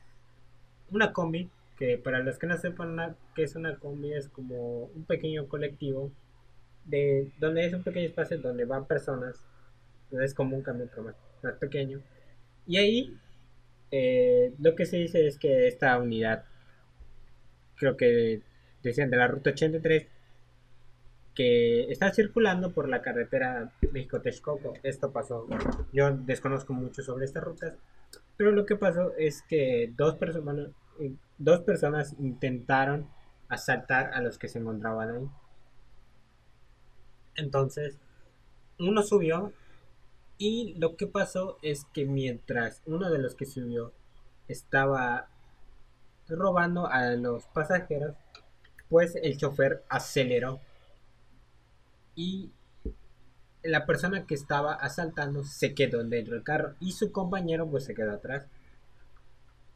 una 0.90 1.14
combi. 1.14 1.50
Que 1.78 1.96
para 1.96 2.18
los 2.18 2.38
que 2.38 2.46
no 2.46 2.58
sepan 2.58 3.16
qué 3.34 3.44
es 3.44 3.56
una 3.56 3.78
combi, 3.78 4.12
es 4.12 4.28
como 4.28 4.82
un 4.94 5.04
pequeño 5.04 5.48
colectivo 5.48 6.12
de 6.84 7.30
donde 7.38 7.64
es 7.64 7.72
un 7.72 7.84
pequeño 7.84 8.08
espacio 8.08 8.36
donde 8.36 8.66
van 8.66 8.86
personas, 8.86 9.42
es 10.10 10.34
como 10.34 10.56
un 10.56 10.62
camión 10.62 10.90
más, 11.02 11.14
más 11.42 11.54
pequeño. 11.54 12.02
Y 12.66 12.76
ahí 12.76 13.16
eh, 13.92 14.52
lo 14.58 14.74
que 14.74 14.84
se 14.84 14.98
dice 14.98 15.26
es 15.26 15.38
que 15.38 15.68
esta 15.68 15.96
unidad, 15.98 16.44
creo 17.78 17.96
que 17.96 18.42
decían 18.82 19.10
de 19.10 19.16
la 19.16 19.28
ruta 19.28 19.50
83, 19.50 20.06
que 21.34 21.90
está 21.90 22.12
circulando 22.12 22.72
por 22.72 22.88
la 22.88 23.00
carretera 23.00 23.72
México-Texcoco. 23.92 24.74
Esto 24.82 25.12
pasó, 25.12 25.46
yo 25.92 26.10
desconozco 26.10 26.72
mucho 26.72 27.02
sobre 27.02 27.26
estas 27.26 27.44
rutas, 27.44 27.74
pero 28.36 28.50
lo 28.50 28.66
que 28.66 28.76
pasó 28.76 29.14
es 29.16 29.42
que 29.42 29.92
dos 29.96 30.16
personas, 30.16 30.70
dos 31.38 31.60
personas 31.60 32.16
intentaron 32.18 33.08
asaltar 33.48 34.12
a 34.14 34.20
los 34.20 34.38
que 34.38 34.48
se 34.48 34.58
encontraban 34.58 35.10
ahí. 35.10 35.28
Entonces, 37.36 37.98
uno 38.78 39.02
subió 39.02 39.52
y 40.38 40.74
lo 40.78 40.96
que 40.96 41.06
pasó 41.06 41.58
es 41.62 41.84
que 41.92 42.04
mientras 42.04 42.82
uno 42.86 43.10
de 43.10 43.18
los 43.18 43.34
que 43.34 43.46
subió 43.46 43.92
estaba 44.48 45.28
robando 46.28 46.86
a 46.86 47.10
los 47.10 47.44
pasajeros, 47.46 48.14
pues 48.88 49.16
el 49.16 49.36
chofer 49.36 49.84
aceleró 49.88 50.60
y 52.14 52.50
la 53.62 53.86
persona 53.86 54.26
que 54.26 54.34
estaba 54.34 54.72
asaltando 54.74 55.44
se 55.44 55.74
quedó 55.74 56.02
dentro 56.02 56.34
del 56.34 56.42
carro 56.42 56.74
y 56.80 56.92
su 56.92 57.12
compañero 57.12 57.68
pues 57.68 57.84
se 57.84 57.94
quedó 57.94 58.12
atrás. 58.12 58.46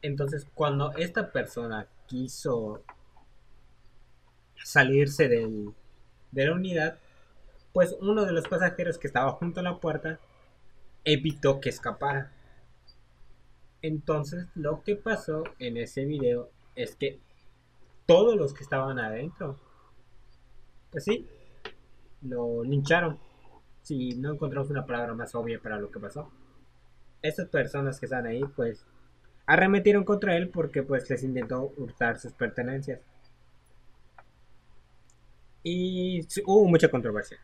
Entonces 0.01 0.45
cuando 0.53 0.91
esta 0.93 1.31
persona 1.31 1.87
quiso 2.07 2.83
salirse 4.55 5.29
de 5.29 6.45
la 6.45 6.53
unidad, 6.53 6.97
pues 7.71 7.95
uno 8.01 8.25
de 8.25 8.33
los 8.33 8.47
pasajeros 8.47 8.97
que 8.97 9.07
estaba 9.07 9.31
junto 9.31 9.61
a 9.61 9.63
la 9.63 9.79
puerta 9.79 10.19
evitó 11.05 11.61
que 11.61 11.69
escapara. 11.69 12.32
Entonces 13.83 14.47
lo 14.55 14.81
que 14.81 14.95
pasó 14.95 15.43
en 15.59 15.75
ese 15.75 16.05
video 16.05 16.49
es 16.73 16.95
que 16.95 17.19
todos 18.05 18.35
los 18.37 18.53
que 18.53 18.63
estaban 18.63 18.97
adentro, 18.97 19.59
pues 20.89 21.03
sí, 21.03 21.27
lo 22.21 22.63
lincharon. 22.63 23.19
Si 23.81 24.15
no 24.15 24.33
encontramos 24.33 24.69
una 24.69 24.85
palabra 24.85 25.13
más 25.13 25.35
obvia 25.35 25.59
para 25.59 25.77
lo 25.77 25.91
que 25.91 25.99
pasó. 25.99 26.31
Estas 27.21 27.49
personas 27.49 27.99
que 27.99 28.05
están 28.05 28.25
ahí, 28.25 28.41
pues, 28.55 28.85
arremetieron 29.45 30.05
contra 30.05 30.37
él 30.37 30.49
porque 30.49 30.83
pues 30.83 31.09
les 31.09 31.23
intentó 31.23 31.73
hurtar 31.75 32.17
sus 32.17 32.31
pertenencias. 32.31 33.01
Y 35.61 36.25
hubo 36.45 36.65
mucha 36.67 36.89
controversia. 36.89 37.37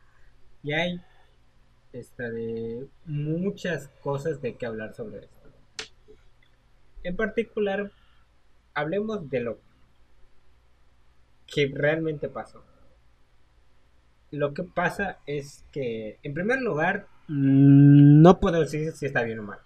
Y 0.64 0.72
hay 0.72 1.02
esta, 1.92 2.30
de 2.30 2.88
muchas 3.06 3.90
cosas 4.02 4.42
de 4.42 4.56
qué 4.56 4.66
hablar 4.66 4.94
sobre 4.94 5.20
esto. 5.20 5.39
En 7.04 7.16
particular, 7.16 7.92
hablemos 8.74 9.30
de 9.30 9.40
lo 9.42 9.60
que 11.48 11.72
realmente 11.74 12.30
pasó. 12.30 12.64
Lo 14.32 14.54
que 14.54 14.64
pasa 14.64 15.20
es 15.26 15.66
que, 15.72 16.20
en 16.24 16.34
primer 16.34 16.62
lugar, 16.62 17.08
no 17.28 18.40
puedo 18.40 18.60
decir 18.60 18.92
si 18.92 19.06
está 19.06 19.24
bien 19.24 19.40
o 19.40 19.44
mal. 19.44 19.60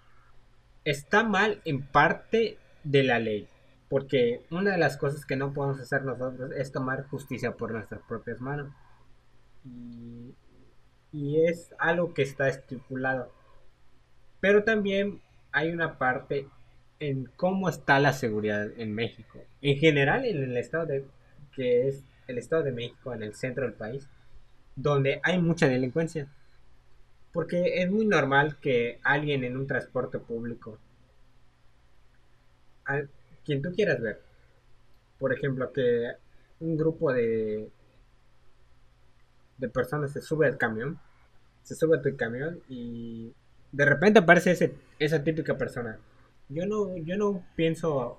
Está 0.84 1.22
mal 1.24 1.60
en 1.64 1.82
parte 1.82 2.58
de 2.82 3.02
la 3.02 3.18
ley. 3.18 3.48
Porque 3.88 4.44
una 4.50 4.72
de 4.72 4.78
las 4.78 4.96
cosas 4.96 5.26
que 5.26 5.36
no 5.36 5.52
podemos 5.52 5.80
hacer 5.80 6.02
nosotros 6.02 6.52
es 6.56 6.72
tomar 6.72 7.06
justicia 7.08 7.56
por 7.56 7.72
nuestras 7.72 8.00
propias 8.02 8.40
manos. 8.40 8.72
Y 9.64 10.34
y 11.14 11.46
es 11.46 11.72
algo 11.78 12.12
que 12.12 12.22
está 12.22 12.48
estipulado. 12.48 13.30
Pero 14.40 14.64
también 14.64 15.22
hay 15.52 15.70
una 15.70 15.96
parte 15.96 16.48
en 17.00 17.26
cómo 17.36 17.68
está 17.68 17.98
la 18.00 18.12
seguridad 18.12 18.68
en 18.78 18.94
México. 18.94 19.40
En 19.62 19.78
general, 19.78 20.24
en 20.24 20.42
el 20.42 20.56
estado 20.56 20.86
de 20.86 21.04
que 21.54 21.88
es 21.88 22.02
el 22.26 22.38
estado 22.38 22.62
de 22.62 22.72
México, 22.72 23.12
en 23.14 23.22
el 23.22 23.34
centro 23.34 23.64
del 23.64 23.74
país, 23.74 24.08
donde 24.76 25.20
hay 25.22 25.40
mucha 25.40 25.68
delincuencia. 25.68 26.28
Porque 27.32 27.82
es 27.82 27.90
muy 27.90 28.06
normal 28.06 28.56
que 28.60 29.00
alguien 29.02 29.44
en 29.44 29.56
un 29.56 29.66
transporte 29.66 30.18
público, 30.18 30.78
quien 33.44 33.62
tú 33.62 33.72
quieras 33.72 34.00
ver, 34.00 34.20
por 35.18 35.32
ejemplo, 35.32 35.72
que 35.72 36.12
un 36.60 36.76
grupo 36.76 37.12
de, 37.12 37.68
de 39.58 39.68
personas 39.68 40.12
se 40.12 40.20
sube 40.20 40.46
al 40.46 40.58
camión, 40.58 40.98
se 41.62 41.74
sube 41.74 41.98
a 41.98 42.02
tu 42.02 42.16
camión 42.16 42.60
y 42.68 43.32
de 43.72 43.84
repente 43.84 44.20
aparece 44.20 44.52
ese, 44.52 44.74
esa 44.98 45.24
típica 45.24 45.56
persona. 45.58 45.98
Yo 46.48 46.66
no, 46.66 46.96
yo 46.96 47.16
no 47.16 47.42
pienso, 47.56 48.18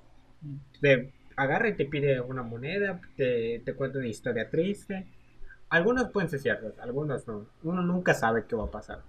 te 0.81 1.13
agarra 1.35 1.69
y 1.69 1.75
te 1.75 1.85
pide 1.85 2.21
una 2.21 2.43
moneda, 2.43 2.99
te, 3.15 3.61
te 3.63 3.73
cuenta 3.73 3.99
una 3.99 4.07
historia 4.07 4.49
triste. 4.49 5.07
Algunos 5.69 6.09
pueden 6.09 6.29
ser 6.29 6.39
ciertos, 6.39 6.77
algunos 6.79 7.27
no. 7.27 7.47
Uno 7.63 7.81
nunca 7.81 8.13
sabe 8.13 8.45
qué 8.45 8.55
va 8.55 8.65
a 8.65 8.71
pasar. 8.71 9.01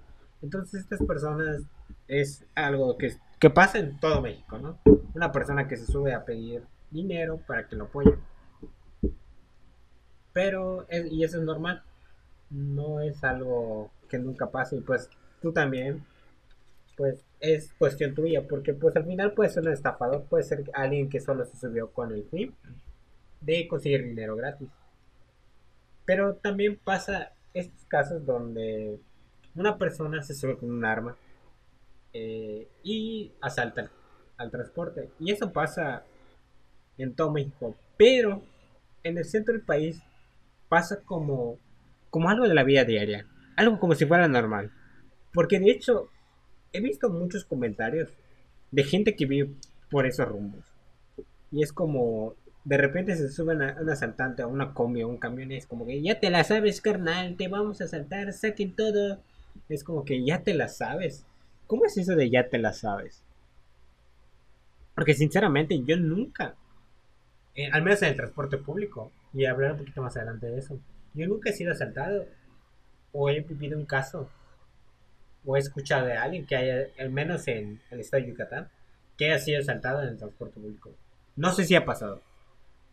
Entonces 0.42 0.80
estas 0.82 1.02
personas 1.02 1.62
es 2.08 2.44
algo 2.54 2.96
que, 2.98 3.16
que 3.38 3.50
pasa 3.50 3.78
en 3.78 3.98
todo 3.98 4.20
México, 4.20 4.58
¿no? 4.58 4.78
Una 5.14 5.32
persona 5.32 5.66
que 5.66 5.76
se 5.76 5.86
sube 5.86 6.14
a 6.14 6.24
pedir 6.24 6.62
dinero 6.90 7.38
para 7.46 7.66
que 7.66 7.76
lo 7.76 7.84
apoyen. 7.84 8.18
Pero, 10.32 10.86
y 10.90 11.24
eso 11.24 11.38
es 11.38 11.44
normal. 11.44 11.82
No 12.50 13.00
es 13.00 13.24
algo 13.24 13.90
que 14.08 14.18
nunca 14.18 14.50
pase. 14.50 14.76
Y 14.76 14.80
pues 14.80 15.08
tú 15.40 15.52
también, 15.52 16.04
pues 16.96 17.24
es 17.40 17.72
cuestión 17.74 18.14
tuya. 18.14 18.46
Porque 18.48 18.74
pues 18.74 18.96
al 18.96 19.04
final 19.04 19.32
puede 19.32 19.50
ser 19.50 19.62
un 19.64 19.72
estafador. 19.72 20.24
Puede 20.24 20.44
ser 20.44 20.64
alguien 20.74 21.08
que 21.08 21.20
solo 21.20 21.44
se 21.44 21.56
subió 21.56 21.90
con 21.92 22.12
el 22.12 22.24
fin 22.24 22.54
de 23.40 23.68
conseguir 23.68 24.04
dinero 24.04 24.36
gratis. 24.36 24.68
Pero 26.04 26.34
también 26.36 26.78
pasa 26.82 27.32
estos 27.54 27.84
casos 27.86 28.24
donde 28.24 28.98
una 29.54 29.78
persona 29.78 30.22
se 30.22 30.34
sube 30.34 30.56
con 30.56 30.70
un 30.70 30.84
arma 30.84 31.16
eh, 32.12 32.68
y 32.82 33.32
asalta 33.40 33.90
al 34.36 34.50
transporte. 34.50 35.10
Y 35.18 35.32
eso 35.32 35.52
pasa 35.52 36.04
en 36.98 37.14
todo 37.14 37.30
México. 37.32 37.76
Pero 37.96 38.42
en 39.02 39.18
el 39.18 39.24
centro 39.24 39.54
del 39.54 39.62
país 39.62 40.02
pasa 40.68 41.00
como, 41.04 41.58
como 42.10 42.28
algo 42.28 42.48
de 42.48 42.54
la 42.54 42.64
vida 42.64 42.84
diaria. 42.84 43.26
Algo 43.56 43.78
como 43.78 43.94
si 43.94 44.06
fuera 44.06 44.28
normal. 44.28 44.70
Porque 45.32 45.58
de 45.58 45.70
hecho 45.70 46.10
he 46.72 46.80
visto 46.80 47.08
muchos 47.08 47.44
comentarios 47.44 48.10
de 48.70 48.84
gente 48.84 49.16
que 49.16 49.26
vive 49.26 49.50
por 49.90 50.06
esos 50.06 50.28
rumbos. 50.28 50.64
Y 51.52 51.62
es 51.62 51.72
como, 51.72 52.34
de 52.64 52.76
repente 52.76 53.16
se 53.16 53.30
suben 53.30 53.62
a 53.62 53.76
un 53.80 53.88
asaltante 53.88 54.42
a 54.42 54.46
una 54.46 54.74
combi 54.74 55.02
o 55.02 55.08
un 55.08 55.18
camión 55.18 55.52
y 55.52 55.56
es 55.56 55.66
como 55.66 55.86
que 55.86 56.02
ya 56.02 56.20
te 56.20 56.30
la 56.30 56.44
sabes, 56.44 56.80
carnal, 56.80 57.36
te 57.36 57.48
vamos 57.48 57.80
a 57.80 57.84
asaltar, 57.84 58.32
saquen 58.32 58.74
todo. 58.74 59.20
Es 59.68 59.84
como 59.84 60.04
que 60.04 60.24
ya 60.24 60.42
te 60.42 60.54
la 60.54 60.68
sabes. 60.68 61.24
¿Cómo 61.66 61.84
es 61.84 61.96
eso 61.96 62.14
de 62.14 62.30
ya 62.30 62.48
te 62.48 62.58
la 62.58 62.72
sabes? 62.72 63.22
Porque 64.94 65.14
sinceramente 65.14 65.82
yo 65.84 65.96
nunca 65.96 66.54
eh, 67.56 67.70
al 67.72 67.82
menos 67.82 68.02
en 68.02 68.10
el 68.10 68.16
transporte 68.16 68.58
público, 68.58 69.10
y 69.32 69.46
hablar 69.46 69.72
un 69.72 69.78
poquito 69.78 70.02
más 70.02 70.16
adelante 70.16 70.46
de 70.46 70.58
eso. 70.58 70.78
Yo 71.14 71.26
nunca 71.26 71.50
he 71.50 71.52
sido 71.54 71.72
asaltado, 71.72 72.26
o 73.12 73.30
he 73.30 73.40
vivido 73.40 73.78
un 73.78 73.86
caso, 73.86 74.28
o 75.46 75.56
he 75.56 75.60
escuchado 75.60 76.06
de 76.06 76.14
alguien 76.14 76.44
que 76.44 76.56
haya, 76.56 76.88
al 76.98 77.10
menos 77.10 77.46
en 77.48 77.80
el 77.90 78.00
estado 78.00 78.22
de 78.22 78.30
Yucatán, 78.30 78.68
que 79.16 79.26
haya 79.26 79.38
sido 79.38 79.60
asaltado 79.60 80.02
en 80.02 80.08
el 80.10 80.18
transporte 80.18 80.60
público. 80.60 80.90
No 81.36 81.52
sé 81.52 81.64
si 81.64 81.74
ha 81.74 81.84
pasado, 81.84 82.20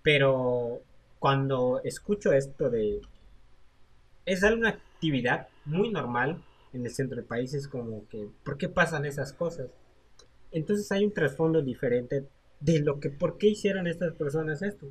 pero 0.01 0.81
cuando 1.19 1.81
escucho 1.83 2.31
esto 2.31 2.69
de... 2.69 3.01
Es 4.25 4.43
alguna 4.43 4.69
actividad 4.69 5.47
muy 5.65 5.89
normal 5.89 6.41
en 6.73 6.85
el 6.85 6.93
centro 6.93 7.17
del 7.17 7.25
país, 7.25 7.53
es 7.53 7.67
como 7.67 8.07
que, 8.07 8.29
¿por 8.43 8.57
qué 8.57 8.69
pasan 8.69 9.05
esas 9.05 9.33
cosas? 9.33 9.67
Entonces 10.51 10.91
hay 10.91 11.03
un 11.03 11.13
trasfondo 11.13 11.61
diferente 11.61 12.25
de 12.59 12.79
lo 12.79 12.99
que, 12.99 13.09
¿por 13.09 13.37
qué 13.37 13.47
hicieron 13.47 13.87
estas 13.87 14.13
personas 14.13 14.61
esto? 14.61 14.87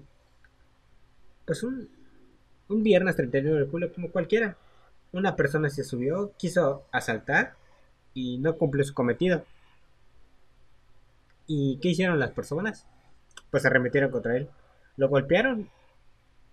Pues 1.47 1.63
un, 1.63 1.89
un 2.69 2.83
viernes 2.83 3.17
31 3.17 3.61
de 3.61 3.67
julio, 3.67 3.93
como 3.93 4.11
cualquiera, 4.11 4.57
una 5.13 5.37
persona 5.37 5.69
se 5.71 5.85
subió, 5.85 6.33
quiso 6.37 6.87
asaltar 6.91 7.55
y 8.15 8.39
no 8.39 8.57
cumplió 8.57 8.85
su 8.85 8.95
cometido. 8.95 9.45
¿Y 11.47 11.79
qué 11.81 11.89
hicieron 11.89 12.19
las 12.19 12.31
personas? 12.31 12.87
Pues 13.51 13.67
arremetieron 13.67 14.11
contra 14.11 14.37
él. 14.37 14.49
Lo 14.97 15.09
golpearon 15.09 15.69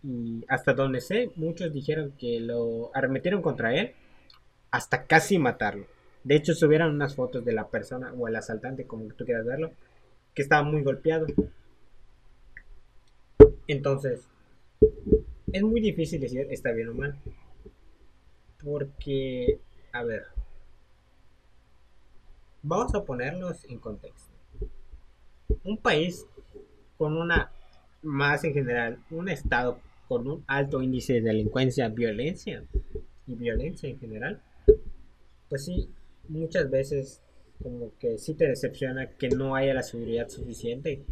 y 0.04 0.46
hasta 0.48 0.74
donde 0.74 1.02
sé, 1.02 1.32
muchos 1.36 1.74
dijeron 1.74 2.14
que 2.18 2.40
lo 2.40 2.92
arremetieron 2.94 3.42
contra 3.42 3.74
él 3.76 3.94
hasta 4.72 5.06
casi 5.06 5.38
matarlo. 5.38 5.86
De 6.24 6.36
hecho, 6.36 6.54
subieron 6.54 6.94
unas 6.94 7.16
fotos 7.16 7.46
de 7.46 7.54
la 7.54 7.68
persona 7.70 8.14
o 8.14 8.28
el 8.28 8.36
asaltante, 8.36 8.86
como 8.86 9.06
tú 9.14 9.26
quieras 9.26 9.46
verlo, 9.46 9.72
que 10.34 10.42
estaba 10.42 10.64
muy 10.64 10.84
golpeado. 10.84 11.28
Entonces, 13.68 14.28
es 15.52 15.64
muy 15.64 15.82
difícil 15.82 16.20
decir 16.20 16.48
está 16.50 16.72
bien 16.72 16.90
o 16.90 16.94
mal. 16.94 17.16
Porque, 18.64 19.60
a 19.92 20.04
ver, 20.04 20.24
vamos 22.62 22.94
a 22.94 23.04
ponerlos 23.04 23.64
en 23.66 23.80
contexto. 23.80 24.34
Un 25.64 25.78
país 25.78 26.26
con 26.98 27.18
una, 27.18 27.52
más 28.02 28.44
en 28.44 28.54
general, 28.54 29.00
un 29.10 29.30
estado 29.30 29.80
con 30.08 30.28
un 30.28 30.44
alto 30.48 30.82
índice 30.82 31.14
de 31.14 31.22
delincuencia, 31.22 31.88
violencia 31.90 32.64
y 33.28 33.36
violencia 33.36 33.90
en 33.90 34.00
general, 34.00 34.42
pues 35.48 35.66
sí, 35.66 35.90
muchas 36.28 36.70
veces 36.70 37.22
como 37.62 37.92
que 38.00 38.18
sí 38.18 38.34
te 38.34 38.48
decepciona 38.48 39.10
que 39.12 39.30
no 39.30 39.56
haya 39.56 39.74
la 39.74 39.84
seguridad 39.84 40.30
suficiente 40.30 41.04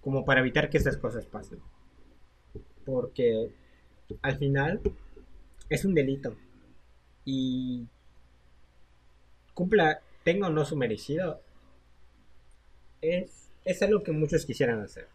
como 0.00 0.24
para 0.24 0.40
evitar 0.40 0.70
que 0.70 0.78
estas 0.78 0.98
cosas 0.98 1.26
pasen. 1.26 1.58
Porque 2.84 3.50
al 4.20 4.36
final 4.36 4.80
es 5.70 5.84
un 5.84 5.94
delito 5.94 6.36
y 7.24 7.86
cumpla, 9.54 10.00
tenga 10.24 10.48
o 10.48 10.50
no 10.50 10.64
su 10.64 10.76
merecido, 10.76 11.40
es, 13.00 13.50
es 13.64 13.82
algo 13.82 14.02
que 14.02 14.12
muchos 14.12 14.44
quisieran 14.44 14.80
hacer. 14.80 15.08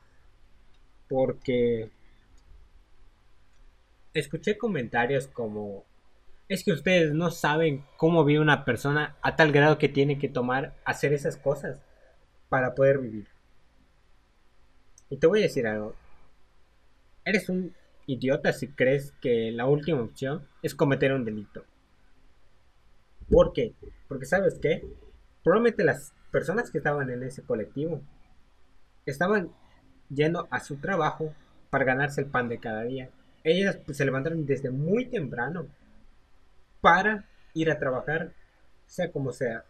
Porque 1.08 1.90
escuché 4.14 4.58
comentarios 4.58 5.28
como 5.28 5.86
es 6.48 6.64
que 6.64 6.72
ustedes 6.72 7.14
no 7.14 7.30
saben 7.30 7.86
cómo 7.96 8.26
vive 8.26 8.40
una 8.40 8.66
persona 8.66 9.16
a 9.22 9.36
tal 9.36 9.52
grado 9.52 9.78
que 9.78 9.88
tiene 9.88 10.18
que 10.18 10.30
tomar, 10.30 10.74
hacer 10.84 11.14
esas 11.14 11.38
cosas 11.38 11.80
para 12.50 12.74
poder 12.74 12.98
vivir. 12.98 13.28
Y 15.12 15.18
te 15.18 15.28
voy 15.28 15.40
a 15.40 15.44
decir 15.44 15.68
algo. 15.68 15.96
Eres 17.24 17.50
un 17.50 17.76
idiota 18.08 18.52
si 18.52 18.68
crees 18.70 19.12
que 19.22 19.52
la 19.52 19.68
última 19.68 20.02
opción 20.02 20.48
es 20.64 20.74
cometer 20.74 21.14
un 21.14 21.24
delito. 21.24 21.64
¿Por 23.30 23.54
qué? 23.54 23.74
Porque 24.08 24.26
sabes 24.26 24.60
qué? 24.60 24.84
Probablemente 25.44 25.84
las 25.84 26.14
personas 26.32 26.72
que 26.72 26.80
estaban 26.80 27.10
en 27.10 27.24
ese 27.24 27.44
colectivo 27.44 28.02
estaban 29.06 29.52
yendo 30.10 30.48
a 30.50 30.60
su 30.60 30.78
trabajo 30.78 31.34
para 31.70 31.86
ganarse 31.86 32.22
el 32.22 32.28
pan 32.28 32.50
de 32.50 32.60
cada 32.60 32.84
día. 32.84 33.10
Ellas 33.44 33.78
pues, 33.86 33.98
se 33.98 34.06
levantaron 34.06 34.46
desde 34.46 34.70
muy 34.70 35.06
temprano 35.06 35.68
para 36.82 37.26
ir 37.54 37.72
a 37.72 37.80
trabajar, 37.80 38.34
sea 38.86 39.12
como 39.12 39.32
sea. 39.32 39.64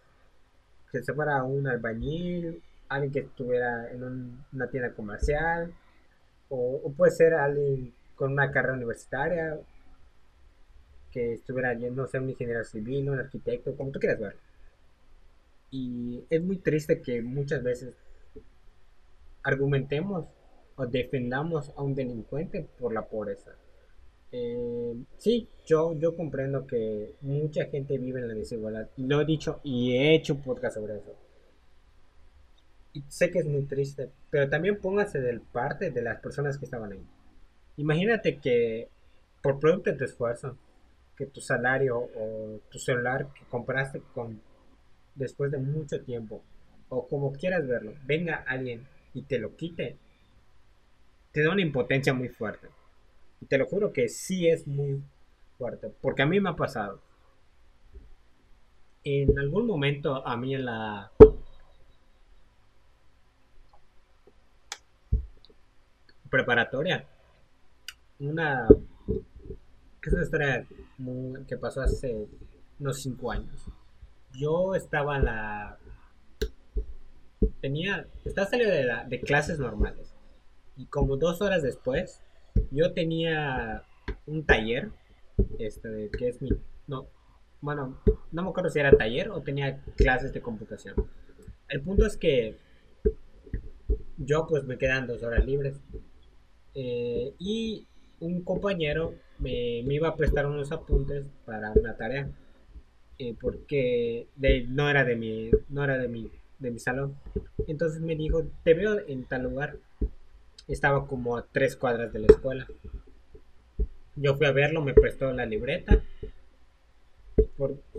Que 0.92 1.04
se 1.04 1.14
fuera 1.14 1.44
un 1.44 1.68
albañil, 1.68 2.64
alguien 2.88 3.12
que 3.12 3.20
estuviera 3.20 3.92
en 3.92 4.44
una 4.52 4.68
tienda 4.70 4.92
comercial, 4.94 5.74
o, 6.50 6.92
puede 6.98 7.12
ser 7.12 7.36
alguien 7.36 7.94
con 8.16 8.32
una 8.34 8.52
carrera 8.52 8.74
universitaria, 8.74 9.58
que 11.12 11.34
estuviera 11.34 11.74
no 11.74 12.08
sé, 12.08 12.20
un 12.20 12.30
ingeniero 12.30 12.64
civil, 12.64 13.10
un 13.10 13.20
arquitecto, 13.20 13.76
como 13.76 13.92
tú 13.92 14.00
quieras 14.00 14.20
ver. 14.20 14.36
Y 15.72 16.24
es 16.30 16.42
muy 16.42 16.58
triste 16.58 17.02
que 17.02 17.22
muchas 17.22 17.64
veces 17.64 17.96
argumentemos 19.44 20.26
o 20.76 20.86
defendamos 20.86 21.72
a 21.76 21.84
un 21.84 21.96
delincuente 21.96 22.68
por 22.80 22.94
la 22.94 23.06
pobreza. 23.08 23.52
Eh, 24.32 24.96
sí, 25.18 25.50
yo, 25.66 25.94
yo 25.98 26.16
comprendo 26.16 26.68
que 26.68 27.16
mucha 27.22 27.66
gente 27.66 27.98
vive 27.98 28.20
en 28.20 28.28
la 28.28 28.34
desigualdad. 28.34 28.90
Lo 28.98 29.22
he 29.22 29.26
dicho 29.26 29.60
y 29.64 29.96
he 29.96 30.16
hecho 30.16 30.36
un 30.36 30.42
podcast 30.42 30.76
sobre 30.76 30.98
eso. 30.98 31.16
Y 32.94 33.04
sé 33.08 33.30
que 33.30 33.40
es 33.40 33.46
muy 33.46 33.64
triste, 33.64 34.10
pero 34.30 34.50
también 34.50 34.80
póngase 34.80 35.20
del 35.20 35.42
parte 35.42 35.92
de 35.92 36.02
las 36.02 36.20
personas 36.20 36.58
que 36.58 36.66
estaban 36.66 36.92
ahí. 36.92 37.04
Imagínate 37.78 38.38
que 38.38 38.90
por 39.42 39.60
producto 39.60 39.92
de 39.92 39.98
tu 39.98 40.04
esfuerzo 40.06 40.58
que 41.20 41.26
tu 41.26 41.42
salario 41.42 41.98
o 41.98 42.62
tu 42.72 42.80
celular 42.80 43.28
que 43.34 43.44
compraste 43.50 44.02
con 44.14 44.42
después 45.16 45.52
de 45.52 45.58
mucho 45.58 46.02
tiempo 46.02 46.42
o 46.88 47.10
como 47.10 47.34
quieras 47.34 47.68
verlo, 47.68 47.94
venga 48.06 48.46
alguien 48.48 48.88
y 49.14 49.24
te 49.24 49.38
lo 49.38 49.58
quite, 49.58 49.98
te 51.34 51.44
da 51.44 51.52
una 51.52 51.62
impotencia 51.62 52.14
muy 52.14 52.30
fuerte. 52.30 52.70
Y 53.42 53.48
te 53.48 53.58
lo 53.58 53.66
juro 53.66 53.92
que 53.92 54.08
sí 54.08 54.48
es 54.48 54.66
muy 54.66 55.04
fuerte, 55.58 55.92
porque 56.02 56.22
a 56.22 56.26
mí 56.26 56.40
me 56.40 56.50
ha 56.52 56.56
pasado. 56.56 57.02
En 59.04 59.38
algún 59.38 59.68
momento 59.68 60.26
a 60.26 60.38
mí 60.38 60.56
en 60.56 60.66
la 60.66 61.12
preparatoria, 66.30 67.06
una 68.20 68.70
que 70.02 70.10
es 70.10 70.14
una 70.14 70.24
historia 70.24 70.66
que 71.48 71.58
pasó 71.58 71.82
hace 71.82 72.28
unos 72.80 73.02
5 73.02 73.32
años. 73.32 73.66
Yo 74.34 74.76
estaba 74.76 75.18
en 75.18 75.26
la 75.26 75.78
tenía 77.62 78.08
estaba 78.26 78.48
saliendo 78.48 78.74
de, 78.76 78.84
la, 78.86 79.08
clases 79.24 79.60
normales. 79.60 80.14
Y 80.78 80.86
como 80.86 81.18
dos 81.18 81.42
horas 81.42 81.64
después 81.64 82.22
yo 82.72 82.94
tenía 82.94 83.84
un 84.26 84.46
taller 84.46 84.92
este 85.58 86.10
que 86.18 86.30
es 86.30 86.42
mi 86.42 86.50
no 86.88 87.08
bueno 87.62 88.02
no 88.32 88.44
me 88.44 88.50
acuerdo 88.50 88.70
si 88.70 88.80
era 88.80 88.92
taller 88.92 89.30
o 89.32 89.42
tenía 89.42 89.82
clases 89.98 90.34
de 90.34 90.42
computación. 90.42 90.96
El 91.68 91.82
punto 91.82 92.06
es 92.06 92.18
que 92.18 92.58
yo 94.18 94.48
pues 94.48 94.64
me 94.64 94.78
quedan 94.78 95.08
dos 95.08 95.24
horas 95.24 95.46
libres. 95.46 95.80
Eh, 96.76 97.34
y 97.40 97.88
un 98.20 98.44
compañero 98.44 99.14
me, 99.40 99.80
iba 99.80 100.10
a 100.10 100.16
prestar 100.16 100.46
unos 100.46 100.72
apuntes 100.72 101.28
para 101.46 101.72
una 101.72 101.96
tarea 101.96 102.30
eh, 103.18 103.36
porque 103.40 104.28
no 104.68 104.90
era 104.90 105.04
de 105.04 105.16
mi 105.16 105.52
no 105.70 105.84
era 105.84 105.98
de 105.98 106.08
mi 106.08 106.32
de 106.60 106.72
mi 106.72 106.80
salón. 106.80 107.16
Entonces 107.68 108.02
me 108.02 108.16
dijo 108.16 108.46
te 108.64 108.74
veo 108.74 109.00
en 109.08 109.24
tal 109.26 109.44
lugar 109.44 109.78
estaba 110.68 111.08
como 111.08 111.38
a 111.38 111.46
tres 111.52 111.76
cuadras 111.76 112.14
de 112.14 112.20
la 112.20 112.28
escuela. 112.28 112.68
Yo 114.16 114.36
fui 114.36 114.46
a 114.46 114.52
verlo 114.52 114.82
me 114.82 114.94
prestó 114.94 115.32
la 115.32 115.46
libreta 115.46 116.02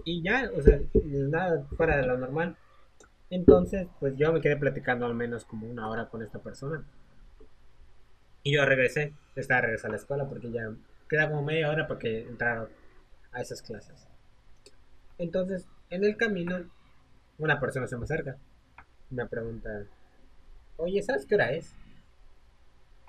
y 0.04 0.22
ya 0.22 0.50
o 0.56 0.62
sea 0.62 0.80
nada 0.94 1.66
fuera 1.76 1.96
de 1.96 2.06
lo 2.06 2.18
normal. 2.18 2.56
Entonces 3.30 3.88
pues 3.98 4.16
yo 4.16 4.32
me 4.32 4.40
quedé 4.40 4.56
platicando 4.56 5.06
al 5.06 5.14
menos 5.14 5.44
como 5.44 5.66
una 5.66 5.88
hora 5.88 6.08
con 6.08 6.22
esta 6.22 6.38
persona. 6.38 6.84
Y 8.42 8.54
yo 8.54 8.64
regresé, 8.64 9.12
estaba 9.36 9.60
regresando 9.60 9.94
a 9.94 9.96
la 9.96 10.02
escuela 10.02 10.26
porque 10.26 10.50
ya 10.50 10.70
queda 11.10 11.28
como 11.28 11.42
media 11.42 11.68
hora 11.68 11.88
para 11.88 11.98
que 11.98 12.20
entrara 12.20 12.68
a 13.32 13.40
esas 13.42 13.60
clases. 13.60 14.06
Entonces, 15.18 15.66
en 15.90 16.04
el 16.04 16.16
camino, 16.16 16.64
una 17.38 17.58
persona 17.58 17.88
se 17.88 17.96
me 17.96 18.04
acerca. 18.04 18.38
Me 19.10 19.26
pregunta, 19.26 19.86
oye, 20.76 21.02
¿sabes 21.02 21.26
qué 21.26 21.34
hora 21.34 21.50
es? 21.50 21.74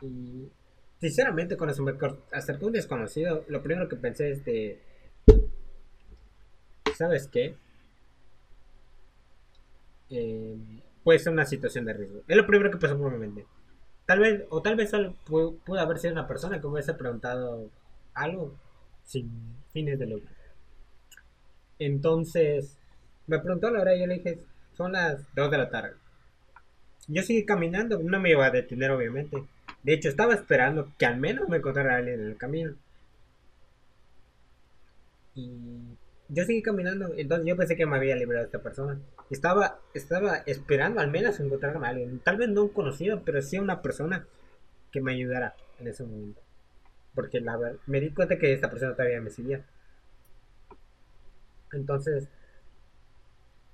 Y 0.02 0.50
sinceramente, 1.00 1.56
cuando 1.56 1.76
se 1.76 1.84
me 1.84 1.94
acercó 2.32 2.66
un 2.66 2.74
desconocido, 2.74 3.46
lo 3.48 3.62
primero 3.62 3.88
que 3.88 3.96
pensé 3.96 4.32
es 4.32 4.44
de, 4.44 4.82
¿sabes 6.98 7.28
qué? 7.28 7.56
Eh, 10.10 10.58
puede 11.04 11.20
ser 11.20 11.34
una 11.34 11.46
situación 11.46 11.86
de 11.86 11.94
riesgo. 11.94 12.24
Es 12.28 12.36
lo 12.36 12.48
primero 12.48 12.72
que 12.72 12.78
pasó 12.78 12.98
por 12.98 13.12
mi 13.12 13.20
mente. 13.20 13.46
Tal 14.08 14.20
vez, 14.20 14.44
o 14.50 14.62
tal 14.62 14.76
vez 14.76 14.90
solo 14.90 15.14
pudo, 15.26 15.80
haber 15.80 16.00
sido 16.00 16.14
una 16.14 16.28
persona 16.28 16.60
que 16.60 16.68
hubiese 16.68 16.96
preguntado 16.96 17.70
algo 18.14 18.56
sin 19.04 19.56
fines 19.72 20.00
de 20.00 20.08
lucro. 20.08 20.32
Entonces, 21.80 22.78
me 23.28 23.40
preguntó 23.40 23.70
la 23.72 23.82
hora 23.82 23.96
y 23.96 24.02
yo 24.02 24.08
le 24.08 24.16
dije, 24.16 24.40
son 24.74 24.94
las 24.94 25.24
2 25.36 25.52
de 25.52 25.58
la 25.58 25.70
tarde. 25.70 25.94
Yo 27.08 27.24
seguí 27.24 27.46
caminando, 27.46 28.00
no 28.04 28.20
me 28.20 28.30
iba 28.30 28.46
a 28.46 28.52
detener 28.52 28.92
obviamente. 28.92 29.44
De 29.84 29.94
hecho, 29.94 30.10
estaba 30.10 30.34
esperando 30.34 30.92
que 30.98 31.06
al 31.06 31.18
menos 31.18 31.50
me 31.50 31.58
encontrara 31.58 31.96
alguien 31.96 32.22
en 32.22 32.28
el 32.28 32.38
camino. 32.38 32.76
Y 35.34 35.98
yo 36.30 36.46
seguí 36.46 36.62
caminando, 36.62 37.14
entonces 37.18 37.48
yo 37.48 37.58
pensé 37.58 37.76
que 37.76 37.86
me 37.86 37.98
había 37.98 38.16
librado 38.16 38.46
esta 38.46 38.60
persona. 38.60 39.00
Estaba, 39.30 39.80
estaba 39.94 40.38
esperando 40.46 41.02
al 41.02 41.10
menos 41.10 41.40
encontrarme 41.40 41.88
a 41.88 41.90
alguien, 41.90 42.20
tal 42.20 42.38
vez 42.38 42.50
no 42.50 42.64
un 42.64 42.70
conocido, 42.70 43.24
pero 43.26 43.42
sí 43.42 43.58
una 43.58 43.82
persona 43.82 44.28
que 44.92 45.02
me 45.02 45.14
ayudara 45.14 45.56
en 45.80 45.88
ese 45.88 46.04
momento. 46.04 46.42
Porque 47.14 47.42
la 47.42 47.58
me 47.88 48.00
di 48.00 48.12
cuenta 48.12 48.38
que 48.38 48.54
esta 48.54 48.70
persona 48.70 48.94
todavía 48.94 49.22
me 49.22 49.30
seguía. 49.30 49.66
Entonces, 51.74 52.28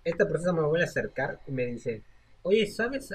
esta 0.03 0.27
persona 0.27 0.53
me 0.53 0.67
vuelve 0.67 0.85
a 0.85 0.87
acercar 0.87 1.39
y 1.47 1.51
me 1.51 1.65
dice, 1.65 2.03
oye, 2.43 2.65
¿sabes 2.67 3.13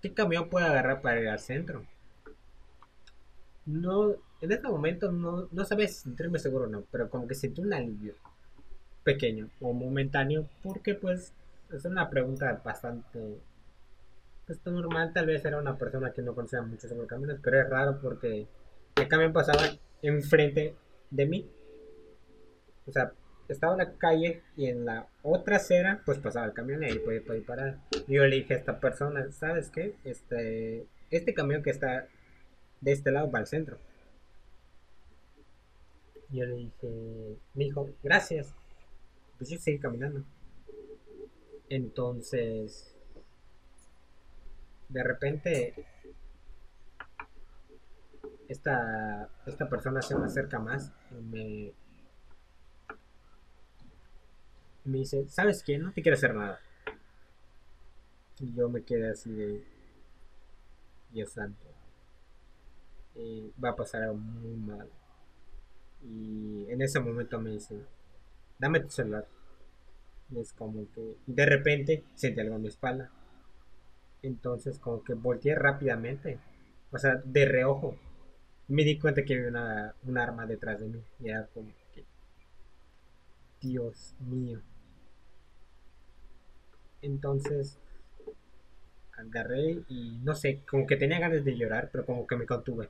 qué 0.00 0.12
camión 0.14 0.48
puedo 0.48 0.66
agarrar 0.66 1.02
para 1.02 1.20
ir 1.20 1.28
al 1.28 1.38
centro? 1.40 1.84
No, 3.66 4.12
en 4.40 4.52
este 4.52 4.68
momento 4.68 5.12
no, 5.12 5.48
no 5.50 5.64
sabes 5.64 5.98
sentirme 5.98 6.38
seguro 6.38 6.64
o 6.64 6.68
no, 6.68 6.84
pero 6.90 7.10
como 7.10 7.28
que 7.28 7.34
sentí 7.34 7.60
un 7.60 7.72
alivio 7.72 8.14
pequeño 9.04 9.50
o 9.60 9.72
momentáneo 9.72 10.48
porque 10.62 10.94
pues 10.94 11.32
es 11.72 11.84
una 11.84 12.08
pregunta 12.10 12.60
bastante 12.64 13.38
pues, 14.46 14.64
normal 14.66 15.12
tal 15.12 15.26
vez 15.26 15.44
era 15.44 15.58
una 15.58 15.76
persona 15.76 16.12
que 16.12 16.22
no 16.22 16.34
conocía 16.34 16.62
mucho 16.62 16.88
sobre 16.88 17.06
caminos 17.06 17.38
pero 17.42 17.60
es 17.60 17.68
raro 17.68 17.98
porque 18.00 18.46
el 19.00 19.08
camión 19.08 19.32
pasaba 19.32 19.62
enfrente 20.02 20.74
de 21.10 21.26
mí. 21.26 21.50
O 22.86 22.92
sea 22.92 23.12
estaba 23.48 23.72
en 23.72 23.78
la 23.78 23.98
calle 23.98 24.42
y 24.56 24.66
en 24.66 24.84
la 24.84 25.08
otra 25.22 25.56
acera 25.56 26.02
pues 26.06 26.18
pasaba 26.18 26.46
el 26.46 26.52
camión 26.52 26.84
y 26.84 26.86
ahí 26.86 26.98
podía, 27.00 27.44
parar. 27.44 27.78
Y 28.06 28.14
yo 28.14 28.24
le 28.24 28.36
dije 28.36 28.54
a 28.54 28.56
esta 28.58 28.78
persona 28.78 29.30
sabes 29.32 29.70
qué 29.70 29.96
este 30.04 30.86
este 31.10 31.34
camión 31.34 31.62
que 31.62 31.70
está 31.70 32.06
de 32.80 32.92
este 32.92 33.10
lado 33.10 33.30
va 33.30 33.40
al 33.40 33.48
centro 33.48 33.76
yo 36.30 36.46
le 36.46 36.54
dije 36.54 37.36
me 37.54 37.64
dijo 37.64 37.90
gracias 38.04 38.54
pues 39.40 39.48
yo 39.48 39.58
seguí 39.58 39.78
caminando. 39.78 40.22
Entonces, 41.70 42.94
de 44.90 45.02
repente, 45.02 45.86
esta, 48.50 49.28
esta 49.46 49.68
persona 49.68 50.02
se 50.02 50.16
me 50.16 50.26
acerca 50.26 50.58
más 50.58 50.92
y 51.12 51.22
me, 51.22 51.72
me 54.84 54.98
dice, 54.98 55.28
¿sabes 55.28 55.62
quién? 55.62 55.82
No 55.82 55.92
te 55.92 56.02
quiere 56.02 56.16
hacer 56.16 56.34
nada. 56.34 56.58
Y 58.40 58.52
yo 58.52 58.68
me 58.68 58.82
quedé 58.82 59.10
así 59.10 59.30
de, 59.32 59.64
Dios 61.12 61.30
santo, 61.30 61.64
y 63.14 63.52
va 63.62 63.70
a 63.70 63.76
pasar 63.76 64.02
algo 64.02 64.16
muy 64.16 64.56
mal. 64.56 64.88
Y 66.02 66.66
en 66.70 66.82
ese 66.82 66.98
momento 66.98 67.40
me 67.40 67.50
dice, 67.50 67.80
dame 68.58 68.80
tu 68.80 68.90
celular. 68.90 69.28
es 70.36 70.52
como 70.54 70.90
que 70.92 71.18
de 71.26 71.46
repente 71.46 72.04
sentí 72.14 72.40
algo 72.40 72.56
en 72.56 72.62
mi 72.62 72.68
espalda. 72.68 73.10
Entonces 74.22 74.80
como 74.80 75.04
que 75.04 75.14
volteé 75.14 75.54
rápidamente. 75.54 76.40
O 76.90 76.98
sea, 76.98 77.20
de 77.24 77.44
reojo. 77.44 77.96
Me 78.70 78.84
di 78.84 78.98
cuenta 78.98 79.24
que 79.24 79.34
había 79.34 79.48
una, 79.48 79.94
un 80.04 80.16
arma 80.16 80.46
detrás 80.46 80.80
de 80.80 80.88
mí. 80.88 81.02
Y 81.20 81.28
era 81.28 81.46
como 81.48 81.70
que... 81.94 82.04
Dios 83.60 84.14
mío. 84.20 84.60
Entonces 87.02 87.78
agarré 89.20 89.82
y 89.88 90.18
no 90.22 90.34
sé, 90.34 90.60
como 90.68 90.86
que 90.86 90.96
tenía 90.96 91.18
ganas 91.18 91.44
de 91.44 91.56
llorar, 91.56 91.90
pero 91.92 92.06
como 92.06 92.26
que 92.26 92.36
me 92.36 92.46
contuve. 92.46 92.88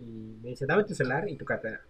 Y 0.00 0.04
me 0.42 0.50
dice, 0.50 0.66
dame 0.66 0.84
tu 0.84 0.94
celular 0.94 1.28
y 1.28 1.36
tu 1.36 1.44
cartera. 1.44 1.80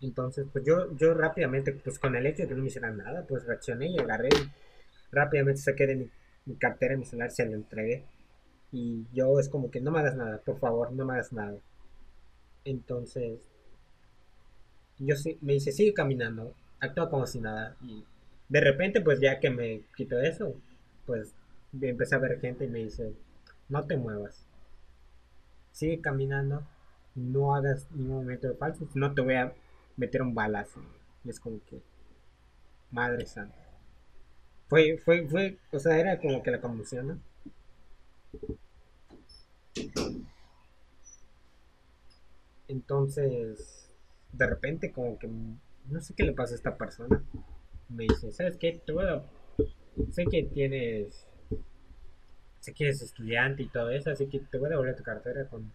Entonces, 0.00 0.46
pues 0.52 0.64
yo, 0.64 0.94
yo 0.96 1.14
rápidamente, 1.14 1.72
pues 1.72 1.98
con 1.98 2.16
el 2.16 2.26
hecho 2.26 2.42
de 2.42 2.48
que 2.48 2.54
no 2.54 2.62
me 2.62 2.66
hicieran 2.66 2.96
nada, 2.96 3.24
pues 3.26 3.46
reaccioné 3.46 3.86
y 3.86 3.98
agarré. 3.98 4.28
rápidamente 5.12 5.60
saqué 5.60 5.86
de 5.86 6.10
mi, 6.46 6.56
cartera, 6.56 6.96
mi 6.96 7.04
celular, 7.04 7.30
se 7.30 7.46
lo 7.46 7.54
entregué. 7.54 8.04
Y 8.72 9.06
yo 9.12 9.38
es 9.38 9.48
como 9.48 9.70
que 9.70 9.80
no 9.80 9.90
me 9.90 10.00
hagas 10.00 10.16
nada, 10.16 10.38
por 10.38 10.58
favor, 10.58 10.92
no 10.92 11.04
me 11.04 11.12
hagas 11.14 11.32
nada. 11.32 11.58
Entonces, 12.64 13.40
yo 14.98 15.16
sí, 15.16 15.38
me 15.40 15.54
dice, 15.54 15.72
sigue 15.72 15.94
caminando, 15.94 16.54
actúa 16.80 17.10
como 17.10 17.26
si 17.26 17.40
nada. 17.40 17.76
Y 17.82 18.04
de 18.48 18.60
repente, 18.60 19.00
pues 19.00 19.20
ya 19.20 19.40
que 19.40 19.50
me 19.50 19.82
quitó 19.96 20.20
eso, 20.20 20.54
pues 21.06 21.34
empecé 21.80 22.14
a 22.14 22.18
ver 22.18 22.40
gente 22.40 22.64
y 22.64 22.68
me 22.68 22.80
dice, 22.80 23.12
no 23.68 23.84
te 23.86 23.96
muevas. 23.96 24.46
Sigue 25.72 26.00
caminando, 26.00 26.62
no 27.14 27.54
hagas 27.54 27.90
ningún 27.92 28.16
momento 28.18 28.48
de 28.48 28.54
falso, 28.54 28.88
no 28.94 29.14
te 29.14 29.22
voy 29.22 29.34
a 29.34 29.52
meter 29.96 30.22
un 30.22 30.34
balazo. 30.34 30.80
Y 31.24 31.30
es 31.30 31.40
como 31.40 31.60
que, 31.64 31.80
madre 32.90 33.26
santa. 33.26 33.58
Fue, 34.68 34.98
fue, 34.98 35.26
fue, 35.28 35.58
o 35.72 35.78
sea, 35.78 35.98
era 35.98 36.18
como 36.18 36.42
que 36.42 36.50
la 36.50 36.60
conmoción. 36.60 37.22
Entonces, 42.68 43.90
de 44.32 44.46
repente 44.46 44.92
como 44.92 45.18
que 45.18 45.28
no 45.28 46.00
sé 46.00 46.14
qué 46.14 46.24
le 46.24 46.32
pasa 46.32 46.54
a 46.54 46.56
esta 46.56 46.76
persona. 46.76 47.22
Me 47.88 48.04
dice, 48.04 48.32
¿sabes 48.32 48.56
qué? 48.56 48.80
Te 48.84 48.92
voy 48.92 49.04
a... 49.04 49.22
Sé 50.12 50.24
que 50.24 50.44
tienes... 50.44 51.26
Sé 52.60 52.72
que 52.72 52.84
eres 52.84 53.02
estudiante 53.02 53.64
y 53.64 53.68
todo 53.68 53.90
eso, 53.90 54.10
así 54.10 54.28
que 54.28 54.38
te 54.38 54.58
voy 54.58 54.66
a 54.66 54.70
devolver 54.70 54.96
tu 54.96 55.02
cartera 55.02 55.46
con... 55.48 55.72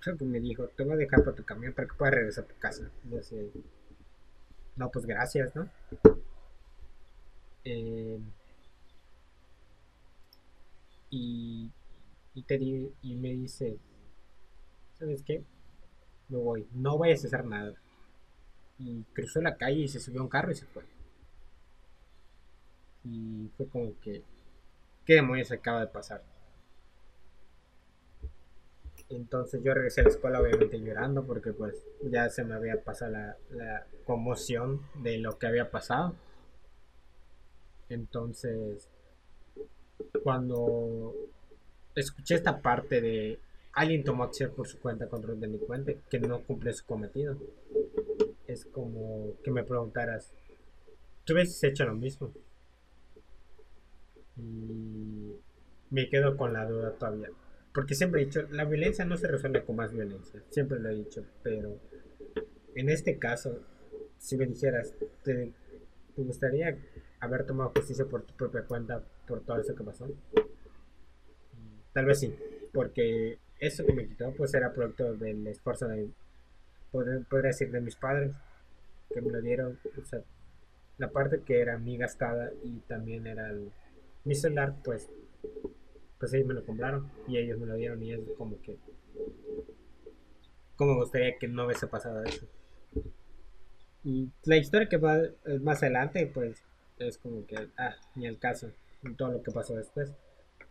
Creo 0.00 0.16
me 0.20 0.40
dijo, 0.40 0.66
te 0.68 0.82
voy 0.82 0.94
a 0.94 0.96
dejar 0.96 1.22
por 1.22 1.34
tu 1.34 1.44
camión 1.44 1.72
para 1.72 1.86
que 1.86 1.94
puedas 1.94 2.14
regresar 2.14 2.44
a 2.44 2.48
tu 2.48 2.58
casa. 2.58 2.90
Yo 3.10 3.22
sé, 3.22 3.50
no, 4.76 4.90
pues 4.90 5.04
gracias, 5.04 5.54
¿no? 5.54 5.68
Eh, 7.64 8.18
y, 11.10 11.70
y, 12.34 12.42
te 12.42 12.56
y 12.56 13.16
me 13.16 13.30
dice, 13.30 13.78
¿sabes 14.94 15.22
qué? 15.22 15.44
Me 16.28 16.38
voy, 16.38 16.66
no 16.72 16.98
vayas 16.98 17.24
a 17.24 17.26
hacer 17.26 17.44
nada. 17.44 17.74
Y 18.78 19.02
cruzó 19.12 19.40
la 19.40 19.56
calle 19.56 19.80
y 19.80 19.88
se 19.88 20.00
subió 20.00 20.20
a 20.20 20.24
un 20.24 20.28
carro 20.28 20.52
y 20.52 20.54
se 20.54 20.66
fue. 20.66 20.84
Y 23.04 23.50
fue 23.56 23.66
como 23.68 23.98
que, 24.00 24.22
¿qué 25.04 25.14
demonios 25.14 25.50
acaba 25.52 25.80
de 25.80 25.88
pasar? 25.88 26.22
Entonces 29.08 29.60
yo 29.64 29.74
regresé 29.74 30.02
a 30.02 30.04
la 30.04 30.10
escuela 30.10 30.40
obviamente 30.40 30.80
llorando 30.80 31.26
porque 31.26 31.52
pues 31.52 31.74
ya 32.02 32.28
se 32.30 32.44
me 32.44 32.54
había 32.54 32.84
pasado 32.84 33.10
la, 33.10 33.36
la 33.50 33.86
conmoción 34.04 34.82
de 35.02 35.18
lo 35.18 35.36
que 35.36 35.48
había 35.48 35.70
pasado. 35.70 36.14
Entonces, 37.88 38.88
cuando 40.22 41.12
escuché 42.00 42.34
esta 42.34 42.60
parte 42.60 43.00
de 43.00 43.38
alguien 43.72 44.04
tomó 44.04 44.24
acción 44.24 44.52
por 44.54 44.66
su 44.66 44.78
cuenta 44.80 45.08
contra 45.08 45.32
un 45.32 45.40
delincuente 45.40 46.00
que 46.10 46.18
no 46.18 46.42
cumple 46.42 46.72
su 46.72 46.84
cometido, 46.84 47.36
es 48.46 48.64
como 48.66 49.34
que 49.42 49.50
me 49.50 49.62
preguntaras, 49.62 50.32
¿tú 51.24 51.34
hubieses 51.34 51.62
hecho 51.64 51.84
lo 51.84 51.94
mismo? 51.94 52.32
Y 54.36 55.36
me 55.90 56.08
quedo 56.08 56.36
con 56.36 56.52
la 56.52 56.64
duda 56.66 56.92
todavía. 56.92 57.30
Porque 57.72 57.94
siempre 57.94 58.22
he 58.22 58.24
dicho, 58.24 58.42
la 58.50 58.64
violencia 58.64 59.04
no 59.04 59.16
se 59.16 59.28
resuelve 59.28 59.64
con 59.64 59.76
más 59.76 59.92
violencia, 59.92 60.42
siempre 60.50 60.80
lo 60.80 60.88
he 60.88 60.94
dicho, 60.94 61.24
pero 61.42 61.78
en 62.74 62.88
este 62.88 63.18
caso, 63.18 63.60
si 64.18 64.36
me 64.36 64.46
dijeras, 64.46 64.92
¿te, 65.22 65.52
te 66.16 66.22
gustaría 66.22 66.76
haber 67.20 67.46
tomado 67.46 67.70
justicia 67.76 68.06
por 68.06 68.22
tu 68.22 68.34
propia 68.34 68.64
cuenta 68.64 69.04
por 69.26 69.40
todo 69.42 69.60
eso 69.60 69.74
que 69.76 69.84
pasó? 69.84 70.08
Tal 71.92 72.04
vez 72.04 72.20
sí, 72.20 72.34
porque 72.72 73.38
eso 73.58 73.84
que 73.84 73.92
me 73.92 74.06
quitó 74.06 74.32
pues 74.32 74.54
era 74.54 74.72
producto 74.72 75.14
del 75.14 75.46
esfuerzo 75.46 75.88
de, 75.88 76.10
podría 76.90 77.48
decir, 77.48 77.70
de 77.70 77.80
mis 77.80 77.96
padres, 77.96 78.34
que 79.12 79.20
me 79.20 79.30
lo 79.30 79.40
dieron, 79.40 79.78
o 80.00 80.04
sea, 80.04 80.20
la 80.98 81.10
parte 81.10 81.42
que 81.42 81.60
era 81.60 81.78
mi 81.78 81.96
gastada 81.96 82.52
y 82.62 82.78
también 82.80 83.26
era 83.26 83.50
el, 83.50 83.70
mi 84.24 84.34
celular, 84.34 84.74
pues, 84.84 85.08
pues 86.18 86.32
ellos 86.34 86.46
me 86.46 86.54
lo 86.54 86.64
compraron 86.64 87.10
y 87.26 87.38
ellos 87.38 87.58
me 87.58 87.66
lo 87.66 87.74
dieron 87.74 88.02
y 88.02 88.12
es 88.12 88.20
como 88.36 88.60
que, 88.62 88.76
como 90.76 90.96
gustaría 90.96 91.38
que 91.38 91.48
no 91.48 91.66
hubiese 91.66 91.86
pasado 91.86 92.22
eso. 92.22 92.46
Y 94.02 94.30
la 94.44 94.56
historia 94.56 94.88
que 94.88 94.96
va 94.96 95.18
más 95.60 95.82
adelante, 95.82 96.26
pues, 96.32 96.62
es 96.98 97.18
como 97.18 97.46
que, 97.46 97.68
ah, 97.76 97.96
ni 98.14 98.26
el 98.26 98.38
caso, 98.38 98.70
todo 99.16 99.32
lo 99.32 99.42
que 99.42 99.50
pasó 99.50 99.74
después. 99.74 100.12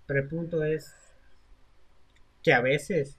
Pero 0.07 0.21
el 0.21 0.27
punto 0.27 0.63
es 0.63 0.95
que 2.43 2.53
a 2.53 2.61
veces 2.61 3.17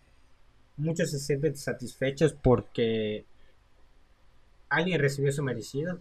muchos 0.76 1.11
se 1.11 1.18
sienten 1.18 1.56
satisfechos 1.56 2.33
porque 2.33 3.24
alguien 4.68 5.00
recibió 5.00 5.30
su 5.33 5.42
merecido 5.42 6.00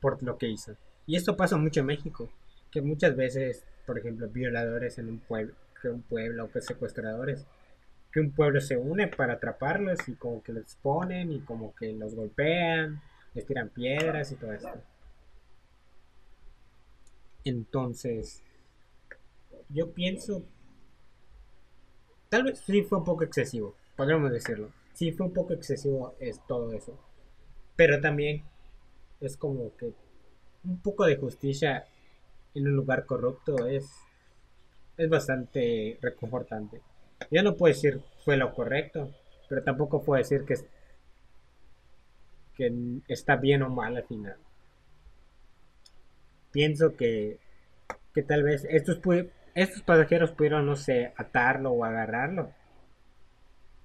por 0.00 0.22
lo 0.22 0.36
que 0.36 0.48
hizo. 0.48 0.76
Y 1.06 1.16
esto 1.16 1.36
pasa 1.36 1.56
mucho 1.56 1.80
en 1.80 1.86
México, 1.86 2.30
que 2.70 2.80
muchas 2.80 3.14
veces, 3.16 3.64
por 3.86 3.98
ejemplo, 3.98 4.28
violadores 4.28 4.98
en 4.98 5.08
un 5.08 5.18
pueblo, 5.18 5.54
que 5.80 5.88
un 5.88 6.02
pueblo, 6.02 6.50
que 6.50 6.60
secuestradores, 6.60 7.46
que 8.10 8.20
un 8.20 8.30
pueblo 8.32 8.60
se 8.60 8.76
une 8.76 9.08
para 9.08 9.34
atraparlos 9.34 10.08
y 10.08 10.14
como 10.14 10.42
que 10.42 10.52
los 10.52 10.76
ponen 10.76 11.32
y 11.32 11.40
como 11.40 11.74
que 11.74 11.92
los 11.92 12.14
golpean, 12.14 13.02
les 13.34 13.46
tiran 13.46 13.68
piedras 13.68 14.32
y 14.32 14.36
todo 14.36 14.52
esto. 14.52 14.80
Entonces, 17.44 18.42
yo 19.68 19.92
pienso, 19.92 20.44
tal 22.34 22.42
vez 22.42 22.58
sí 22.58 22.82
fue 22.82 22.98
un 22.98 23.04
poco 23.04 23.22
excesivo, 23.22 23.76
podríamos 23.94 24.32
decirlo. 24.32 24.72
Sí 24.92 25.12
fue 25.12 25.26
un 25.26 25.32
poco 25.32 25.52
excesivo 25.52 26.16
es 26.18 26.44
todo 26.48 26.72
eso. 26.72 26.98
Pero 27.76 28.00
también 28.00 28.42
es 29.20 29.36
como 29.36 29.76
que 29.76 29.92
un 30.64 30.80
poco 30.80 31.04
de 31.04 31.14
justicia 31.14 31.86
en 32.52 32.66
un 32.66 32.74
lugar 32.74 33.06
corrupto 33.06 33.68
es, 33.68 33.88
es 34.96 35.08
bastante 35.08 35.96
reconfortante. 36.02 36.80
Yo 37.30 37.44
no 37.44 37.54
puedo 37.54 37.72
decir 37.72 38.00
fue 38.24 38.36
lo 38.36 38.52
correcto, 38.52 39.14
pero 39.48 39.62
tampoco 39.62 40.02
puedo 40.02 40.18
decir 40.18 40.44
que, 40.44 40.56
que 42.56 43.00
está 43.06 43.36
bien 43.36 43.62
o 43.62 43.70
mal 43.70 43.96
al 43.96 44.04
final 44.08 44.38
pienso 46.50 46.96
que, 46.96 47.38
que 48.12 48.22
tal 48.24 48.42
vez 48.42 48.66
estos, 48.70 48.98
estos 49.54 49.82
pasajeros 49.82 50.32
pudieron, 50.32 50.66
no 50.66 50.76
sé, 50.76 51.12
atarlo 51.16 51.70
o 51.70 51.84
agarrarlo 51.84 52.50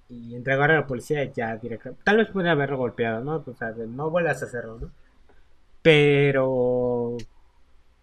y 0.08 0.34
entregarlo 0.34 0.74
a 0.74 0.80
la 0.80 0.86
policía 0.86 1.24
ya 1.24 1.56
directamente. 1.56 2.02
Tal 2.04 2.16
vez 2.16 2.28
pudiera 2.28 2.52
haberlo 2.52 2.78
golpeado, 2.78 3.22
¿no? 3.22 3.44
O 3.46 3.54
sea, 3.54 3.70
no 3.70 4.10
vuelvas 4.10 4.42
a 4.42 4.46
hacerlo, 4.46 4.78
¿no? 4.78 4.90
Pero, 5.82 7.16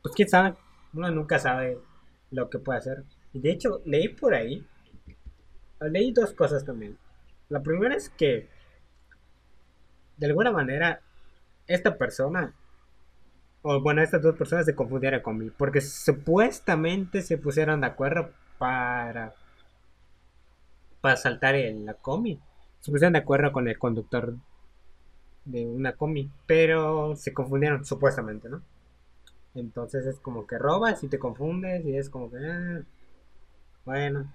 pues 0.02 0.16
quién 0.16 0.30
sabe, 0.30 0.56
uno 0.94 1.12
nunca 1.12 1.38
sabe 1.38 1.78
lo 2.32 2.50
que 2.50 2.60
puede 2.60 2.80
hacer. 2.80 3.04
Y 3.34 3.40
de 3.40 3.52
hecho, 3.52 3.82
leí 3.86 4.08
por 4.10 4.34
ahí, 4.34 4.66
leí 5.82 6.12
dos 6.14 6.34
cosas 6.34 6.64
también. 6.66 6.98
La 7.50 7.62
primera 7.62 7.96
es 7.96 8.10
que, 8.10 8.48
de 10.18 10.26
alguna 10.26 10.52
manera, 10.52 11.02
esta 11.68 11.98
persona 11.98 12.54
o 13.62 13.82
bueno, 13.82 14.02
estas 14.02 14.22
dos 14.22 14.36
personas 14.36 14.66
se 14.66 14.76
confundieron 14.76 15.22
conmigo, 15.22 15.54
porque 15.58 15.82
supuestamente 15.82 17.22
se 17.22 17.38
pusieron 17.38 17.82
de 17.82 17.88
acuerdo 17.88 18.32
para 18.58 19.34
para 21.02 21.16
saltar 21.16 21.56
en 21.56 21.86
la 21.86 21.94
comi. 21.94 22.40
Se 22.80 22.92
pusieron 22.92 23.14
de 23.14 23.20
acuerdo 23.20 23.52
con 23.52 23.68
el 23.68 23.78
conductor 23.78 24.36
de 25.46 25.66
una 25.66 25.94
comi, 25.94 26.30
pero 26.46 27.16
se 27.16 27.34
confundieron 27.34 27.86
supuestamente, 27.86 28.50
¿no? 28.50 28.62
Entonces 29.56 30.06
es 30.06 30.20
como 30.20 30.46
que 30.46 30.58
robas 30.58 31.04
y 31.04 31.08
te 31.08 31.20
confundes 31.20 31.86
y 31.86 31.98
es 31.98 32.10
como 32.10 32.30
que 32.30 32.38
ah, 32.38 32.82
bueno, 33.86 34.32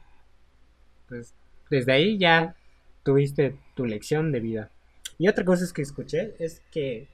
pues 1.08 1.35
desde 1.70 1.92
ahí 1.92 2.18
ya 2.18 2.56
tuviste 3.02 3.56
tu 3.74 3.85
lección 3.85 4.32
de 4.32 4.40
vida. 4.40 4.70
Y 5.18 5.28
otra 5.28 5.44
cosa 5.44 5.64
es 5.64 5.72
que 5.72 5.82
escuché 5.82 6.35
es 6.38 6.62
que 6.70 7.08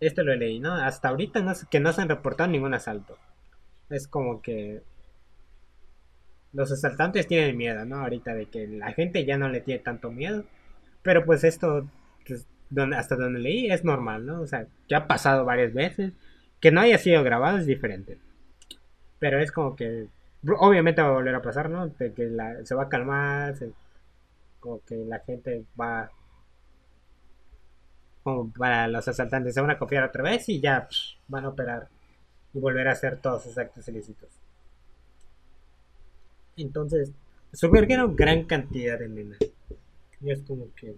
esto 0.00 0.22
lo 0.24 0.34
leí, 0.34 0.60
¿no? 0.60 0.74
Hasta 0.74 1.10
ahorita 1.10 1.40
no, 1.42 1.52
que 1.70 1.80
no 1.80 1.92
se 1.92 2.00
han 2.00 2.08
reportado 2.08 2.50
ningún 2.50 2.74
asalto. 2.74 3.18
Es 3.90 4.08
como 4.08 4.40
que 4.40 4.82
los 6.52 6.72
asaltantes 6.72 7.26
tienen 7.26 7.56
miedo, 7.56 7.84
¿no? 7.84 7.96
Ahorita 7.96 8.34
de 8.34 8.46
que 8.46 8.66
la 8.66 8.92
gente 8.92 9.24
ya 9.24 9.36
no 9.36 9.48
le 9.48 9.60
tiene 9.60 9.82
tanto 9.82 10.10
miedo. 10.10 10.44
Pero 11.02 11.24
pues 11.24 11.44
esto, 11.44 11.88
pues, 12.26 12.46
donde, 12.70 12.96
hasta 12.96 13.16
donde 13.16 13.40
leí, 13.40 13.70
es 13.70 13.84
normal, 13.84 14.26
¿no? 14.26 14.40
O 14.40 14.46
sea, 14.46 14.66
que 14.88 14.94
ha 14.94 15.06
pasado 15.06 15.44
varias 15.44 15.74
veces. 15.74 16.12
Que 16.60 16.70
no 16.70 16.80
haya 16.80 16.98
sido 16.98 17.22
grabado 17.22 17.58
es 17.58 17.66
diferente. 17.66 18.18
Pero 19.18 19.38
es 19.38 19.52
como 19.52 19.76
que, 19.76 20.08
obviamente 20.58 21.02
va 21.02 21.08
a 21.08 21.12
volver 21.12 21.34
a 21.34 21.42
pasar, 21.42 21.70
¿no? 21.70 21.88
De 21.88 22.12
que 22.12 22.30
se 22.64 22.74
va 22.74 22.84
a 22.84 22.88
calmar, 22.88 23.54
como 24.60 24.80
que 24.84 24.96
la 24.96 25.20
gente 25.20 25.64
va 25.78 26.10
como 28.22 28.50
para 28.52 28.88
los 28.88 29.06
asaltantes 29.08 29.54
se 29.54 29.60
van 29.60 29.70
a 29.70 29.78
confiar 29.78 30.04
otra 30.04 30.22
vez 30.22 30.48
y 30.48 30.60
ya 30.60 30.88
van 31.28 31.44
a 31.44 31.48
operar 31.48 31.88
y 32.52 32.58
volver 32.58 32.88
a 32.88 32.92
hacer 32.92 33.20
todos 33.20 33.44
sus 33.44 33.56
actos 33.56 33.86
ilícitos. 33.88 34.28
Entonces, 36.56 37.12
subvergieron 37.52 38.16
gran 38.16 38.44
cantidad 38.44 38.98
de 38.98 39.08
nenas. 39.08 39.38
Y 40.20 40.30
es 40.30 40.42
como 40.42 40.66
que... 40.74 40.96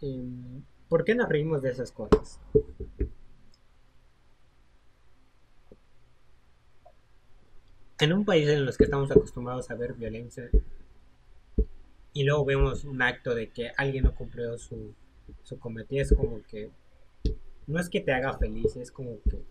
Em, 0.00 0.62
¿Por 0.88 1.04
qué 1.04 1.14
nos 1.14 1.28
reímos 1.28 1.62
de 1.62 1.70
esas 1.70 1.90
cosas? 1.90 2.38
En 7.98 8.12
un 8.12 8.24
país 8.24 8.48
en 8.48 8.66
los 8.66 8.76
que 8.76 8.84
estamos 8.84 9.10
acostumbrados 9.10 9.70
a 9.70 9.74
ver 9.74 9.94
violencia 9.94 10.50
y 12.12 12.24
luego 12.24 12.44
vemos 12.44 12.84
un 12.84 13.02
acto 13.02 13.34
de 13.34 13.50
que 13.50 13.72
alguien 13.76 14.04
no 14.04 14.14
cumplió 14.14 14.58
su, 14.58 14.94
su 15.42 15.58
cometido, 15.58 16.02
es 16.02 16.14
como 16.14 16.42
que 16.42 16.70
no 17.66 17.80
es 17.80 17.88
que 17.88 18.00
te 18.00 18.12
haga 18.12 18.36
feliz, 18.38 18.76
es 18.76 18.90
como 18.90 19.18
que 19.22 19.42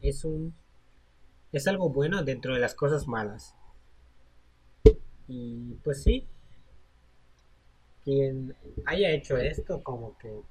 es 0.00 0.24
un 0.24 0.54
es 1.52 1.66
algo 1.66 1.90
bueno 1.90 2.22
dentro 2.24 2.54
de 2.54 2.60
las 2.60 2.74
cosas 2.74 3.06
malas. 3.06 3.54
Y 5.28 5.74
pues 5.84 6.02
sí, 6.02 6.26
quien 8.04 8.54
haya 8.86 9.10
hecho 9.10 9.36
esto 9.36 9.82
como 9.82 10.16
que 10.18 10.42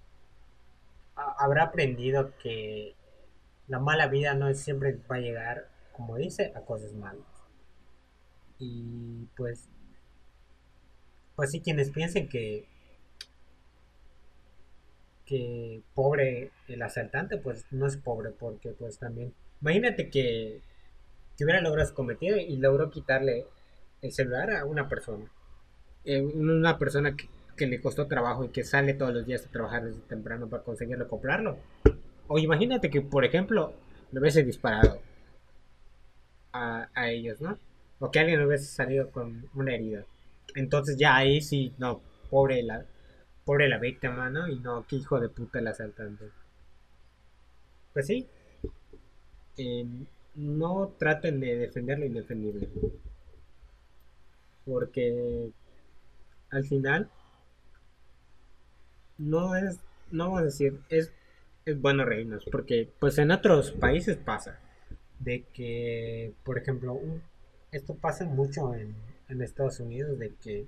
habrá 1.15 1.63
aprendido 1.63 2.33
que 2.37 2.95
la 3.67 3.79
mala 3.79 4.07
vida 4.07 4.33
no 4.33 4.53
siempre 4.53 4.99
va 5.09 5.15
a 5.17 5.19
llegar, 5.19 5.69
como 5.93 6.17
dice, 6.17 6.51
a 6.55 6.61
cosas 6.61 6.93
malas. 6.93 7.30
Y 8.61 9.27
pues, 9.35 9.67
pues 11.35 11.49
sí, 11.49 11.61
quienes 11.61 11.89
piensen 11.89 12.29
que 12.29 12.67
que 15.31 15.81
pobre 15.95 16.51
el 16.67 16.81
asaltante, 16.81 17.37
pues 17.37 17.65
no 17.71 17.87
es 17.87 17.95
pobre, 17.95 18.31
porque 18.31 18.71
pues 18.71 18.99
también, 18.99 19.33
imagínate 19.61 20.09
que, 20.09 20.59
que 21.37 21.43
hubiera 21.45 21.61
logrado 21.61 21.87
su 21.87 21.95
cometido 21.95 22.35
y 22.35 22.57
logró 22.57 22.91
quitarle 22.91 23.45
el 24.01 24.11
celular 24.11 24.51
a 24.51 24.65
una 24.65 24.89
persona. 24.89 25.31
Eh, 26.03 26.21
una 26.21 26.77
persona 26.77 27.15
que, 27.15 27.29
que, 27.55 27.65
le 27.65 27.79
costó 27.79 28.07
trabajo 28.07 28.43
y 28.43 28.49
que 28.49 28.65
sale 28.65 28.93
todos 28.93 29.13
los 29.13 29.25
días 29.25 29.45
a 29.45 29.51
trabajar 29.51 29.85
desde 29.85 30.01
temprano 30.01 30.49
para 30.49 30.63
conseguirlo 30.63 31.07
comprarlo. 31.07 31.57
O 32.27 32.37
imagínate 32.37 32.89
que, 32.89 32.99
por 32.99 33.23
ejemplo, 33.23 33.73
lo 34.11 34.19
hubiese 34.19 34.43
disparado 34.43 34.99
a, 36.51 36.89
a 36.93 37.09
ellos, 37.09 37.39
¿no? 37.39 37.57
O 38.01 38.09
que 38.09 38.19
alguien 38.19 38.41
hubiese 38.41 38.65
salido 38.65 39.11
con 39.11 39.47
una 39.53 39.75
herida. 39.75 40.03
Entonces 40.55 40.97
ya 40.97 41.15
ahí 41.15 41.39
sí, 41.39 41.71
no, 41.77 42.01
pobre 42.31 42.63
la, 42.63 42.83
pobre 43.45 43.69
la 43.69 43.77
víctima, 43.77 44.29
¿no? 44.29 44.47
Y 44.47 44.59
no, 44.59 44.85
qué 44.87 44.95
hijo 44.97 45.19
de 45.19 45.29
puta 45.29 45.59
el 45.59 45.67
asaltante. 45.67 46.25
Pues 47.93 48.07
sí. 48.07 48.27
Eh, 49.57 49.85
no 50.33 50.93
traten 50.97 51.39
de 51.39 51.55
defender 51.57 51.99
lo 51.99 52.05
indefendible. 52.05 52.69
Porque 54.65 55.51
al 56.49 56.65
final 56.65 57.07
no 59.19 59.55
es, 59.55 59.79
no 60.09 60.25
vamos 60.25 60.41
a 60.41 60.45
decir, 60.45 60.79
es, 60.89 61.11
es 61.65 61.79
bueno 61.79 62.03
reírnos. 62.03 62.45
Porque 62.51 62.89
pues 62.99 63.19
en 63.19 63.29
otros 63.29 63.71
países 63.71 64.17
pasa. 64.17 64.59
De 65.19 65.43
que, 65.53 66.33
por 66.43 66.57
ejemplo, 66.57 66.99
esto 67.71 67.95
pasa 67.95 68.25
mucho 68.25 68.73
en, 68.73 68.95
en 69.29 69.41
Estados 69.41 69.79
Unidos, 69.79 70.19
de 70.19 70.33
que 70.35 70.67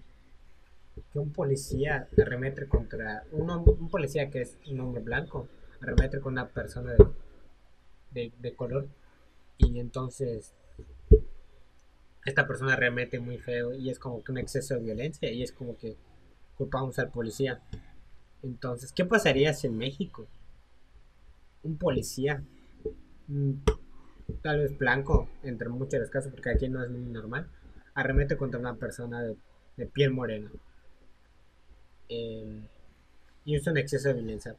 que 1.11 1.19
un 1.19 1.31
policía 1.31 2.07
arremete 2.17 2.67
contra 2.67 3.23
un 3.31 3.89
policía 3.89 4.29
que 4.29 4.41
es 4.41 4.57
un 4.67 4.79
hombre 4.79 5.01
blanco 5.01 5.47
arremete 5.81 6.19
con 6.19 6.33
una 6.33 6.47
persona 6.47 6.93
de, 8.11 8.31
de, 8.39 8.55
color 8.55 8.87
y 9.57 9.79
entonces 9.79 10.53
esta 12.25 12.47
persona 12.47 12.73
arremete 12.73 13.19
muy 13.19 13.37
feo 13.37 13.73
y 13.73 13.89
es 13.89 13.99
como 13.99 14.23
que 14.23 14.31
un 14.31 14.37
exceso 14.37 14.75
de 14.75 14.81
violencia 14.81 15.31
y 15.31 15.41
es 15.41 15.51
como 15.51 15.75
que 15.77 15.97
culpamos 16.57 16.99
al 16.99 17.09
policía. 17.09 17.59
Entonces 18.43 18.93
qué 18.93 19.03
pasaría 19.03 19.53
si 19.53 19.67
en 19.67 19.77
México 19.77 20.27
un 21.63 21.77
policía 21.77 22.43
mm, 23.27 23.53
tal 24.41 24.59
vez 24.59 24.77
blanco 24.77 25.29
entre 25.43 25.69
muchos 25.69 25.99
los 25.99 26.09
casos 26.09 26.31
porque 26.31 26.51
aquí 26.51 26.69
no 26.69 26.83
es 26.83 26.89
muy 26.89 27.01
normal 27.01 27.49
arremete 27.93 28.37
contra 28.37 28.59
una 28.59 28.75
persona 28.75 29.21
de, 29.21 29.85
piel 29.87 30.11
morena 30.11 30.49
eh, 32.09 32.61
y 33.45 33.55
es 33.55 33.67
un 33.67 33.77
exceso 33.77 34.09
de 34.09 34.15
violencia. 34.15 34.55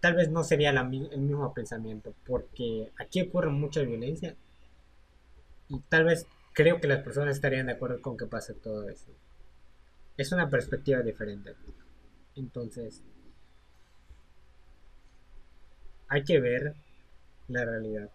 Tal 0.00 0.14
vez 0.14 0.30
no 0.30 0.44
sería 0.44 0.70
el 0.70 0.88
mismo 0.88 1.52
pensamiento, 1.52 2.14
porque 2.24 2.90
aquí 2.98 3.20
ocurre 3.20 3.50
mucha 3.50 3.82
violencia 3.82 4.34
y 5.68 5.80
tal 5.80 6.04
vez 6.04 6.26
creo 6.54 6.80
que 6.80 6.88
las 6.88 7.02
personas 7.02 7.36
estarían 7.36 7.66
de 7.66 7.72
acuerdo 7.72 8.00
con 8.00 8.16
que 8.16 8.26
pase 8.26 8.54
todo 8.54 8.88
eso. 8.88 9.10
Es 10.16 10.32
una 10.32 10.48
perspectiva 10.48 11.02
diferente. 11.02 11.54
Entonces, 12.34 13.02
hay 16.08 16.24
que 16.24 16.40
ver 16.40 16.74
la 17.48 17.64
realidad. 17.64 18.10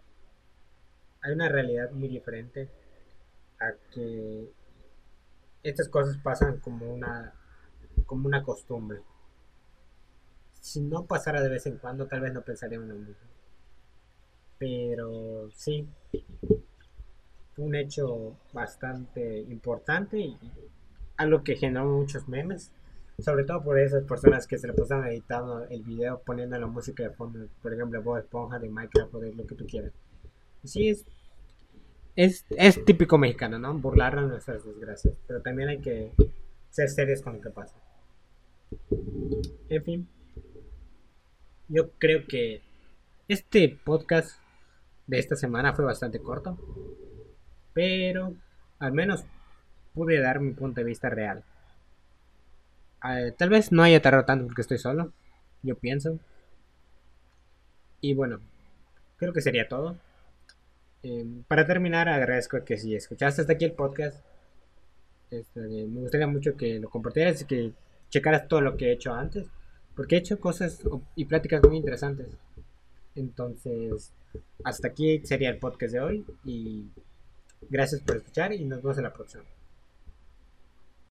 Hay 1.26 1.32
una 1.32 1.48
realidad 1.48 1.90
muy 1.90 2.06
diferente 2.06 2.68
a 3.58 3.72
que 3.92 4.48
estas 5.64 5.88
cosas 5.88 6.16
pasan 6.18 6.60
como 6.60 6.88
una 6.88 7.34
como 8.06 8.28
una 8.28 8.44
costumbre. 8.44 9.00
Si 10.60 10.80
no 10.80 11.04
pasara 11.06 11.42
de 11.42 11.48
vez 11.48 11.66
en 11.66 11.78
cuando, 11.78 12.06
tal 12.06 12.20
vez 12.20 12.32
no 12.32 12.42
pensaría 12.42 12.78
en 12.78 12.88
lo 12.88 12.94
mismo. 12.94 13.26
Pero 14.58 15.50
sí, 15.50 15.88
un 17.56 17.74
hecho 17.74 18.36
bastante 18.52 19.40
importante 19.40 20.20
y 20.20 20.38
algo 21.16 21.42
que 21.42 21.56
generó 21.56 21.86
muchos 21.86 22.28
memes. 22.28 22.70
Sobre 23.18 23.42
todo 23.42 23.64
por 23.64 23.80
esas 23.80 24.04
personas 24.04 24.46
que 24.46 24.58
se 24.58 24.68
le 24.68 24.74
pasan 24.74 25.04
editando 25.08 25.64
el 25.64 25.82
video, 25.82 26.22
poniendo 26.24 26.56
la 26.56 26.68
música 26.68 27.02
de 27.02 27.10
fondo, 27.10 27.48
por 27.62 27.74
ejemplo, 27.74 28.00
Bob 28.00 28.18
Esponja 28.18 28.60
de 28.60 28.68
Minecraft 28.68 29.12
o 29.14 29.18
de 29.18 29.34
lo 29.34 29.44
que 29.44 29.56
tú 29.56 29.66
quieras. 29.66 29.92
es, 30.62 31.04
es, 32.16 32.46
es 32.50 32.84
típico 32.84 33.18
mexicano, 33.18 33.58
¿no? 33.58 33.74
Burlar 33.74 34.20
nuestras 34.22 34.64
desgracias. 34.64 35.18
Pero 35.26 35.42
también 35.42 35.68
hay 35.68 35.80
que 35.80 36.12
ser 36.70 36.88
serios 36.88 37.22
con 37.22 37.34
lo 37.36 37.40
que 37.42 37.50
pasa. 37.50 37.76
En 39.68 39.84
fin, 39.84 40.08
yo 41.68 41.90
creo 41.98 42.26
que 42.26 42.62
este 43.28 43.78
podcast 43.84 44.40
de 45.06 45.18
esta 45.18 45.36
semana 45.36 45.74
fue 45.74 45.84
bastante 45.84 46.20
corto, 46.20 46.58
pero 47.72 48.34
al 48.78 48.92
menos 48.92 49.24
pude 49.94 50.20
dar 50.20 50.40
mi 50.40 50.52
punto 50.52 50.80
de 50.80 50.84
vista 50.84 51.10
real. 51.10 51.44
Eh, 53.08 53.32
tal 53.36 53.50
vez 53.50 53.72
no 53.72 53.82
haya 53.82 54.02
tardado 54.02 54.24
tanto 54.24 54.46
porque 54.46 54.62
estoy 54.62 54.78
solo, 54.78 55.12
yo 55.62 55.76
pienso. 55.76 56.18
Y 58.00 58.14
bueno, 58.14 58.40
creo 59.16 59.32
que 59.32 59.40
sería 59.40 59.68
todo. 59.68 59.96
Eh, 61.08 61.24
para 61.46 61.64
terminar, 61.64 62.08
agradezco 62.08 62.64
que 62.64 62.76
si 62.76 62.96
escuchaste 62.96 63.40
hasta 63.40 63.52
aquí 63.52 63.64
el 63.64 63.74
podcast, 63.74 64.24
este, 65.30 65.60
me 65.60 66.00
gustaría 66.00 66.26
mucho 66.26 66.56
que 66.56 66.80
lo 66.80 66.90
compartieras 66.90 67.42
y 67.42 67.44
que 67.44 67.72
checaras 68.10 68.48
todo 68.48 68.60
lo 68.60 68.76
que 68.76 68.86
he 68.86 68.92
hecho 68.92 69.14
antes, 69.14 69.46
porque 69.94 70.16
he 70.16 70.18
hecho 70.18 70.40
cosas 70.40 70.82
y 71.14 71.26
pláticas 71.26 71.62
muy 71.62 71.76
interesantes. 71.76 72.26
Entonces, 73.14 74.12
hasta 74.64 74.88
aquí 74.88 75.20
sería 75.24 75.50
el 75.50 75.58
podcast 75.58 75.92
de 75.92 76.00
hoy 76.00 76.26
y 76.44 76.86
gracias 77.70 78.00
por 78.00 78.16
escuchar 78.16 78.52
y 78.52 78.64
nos 78.64 78.82
vemos 78.82 78.96
en 78.96 79.04
la 79.04 79.12
próxima. 79.12 79.44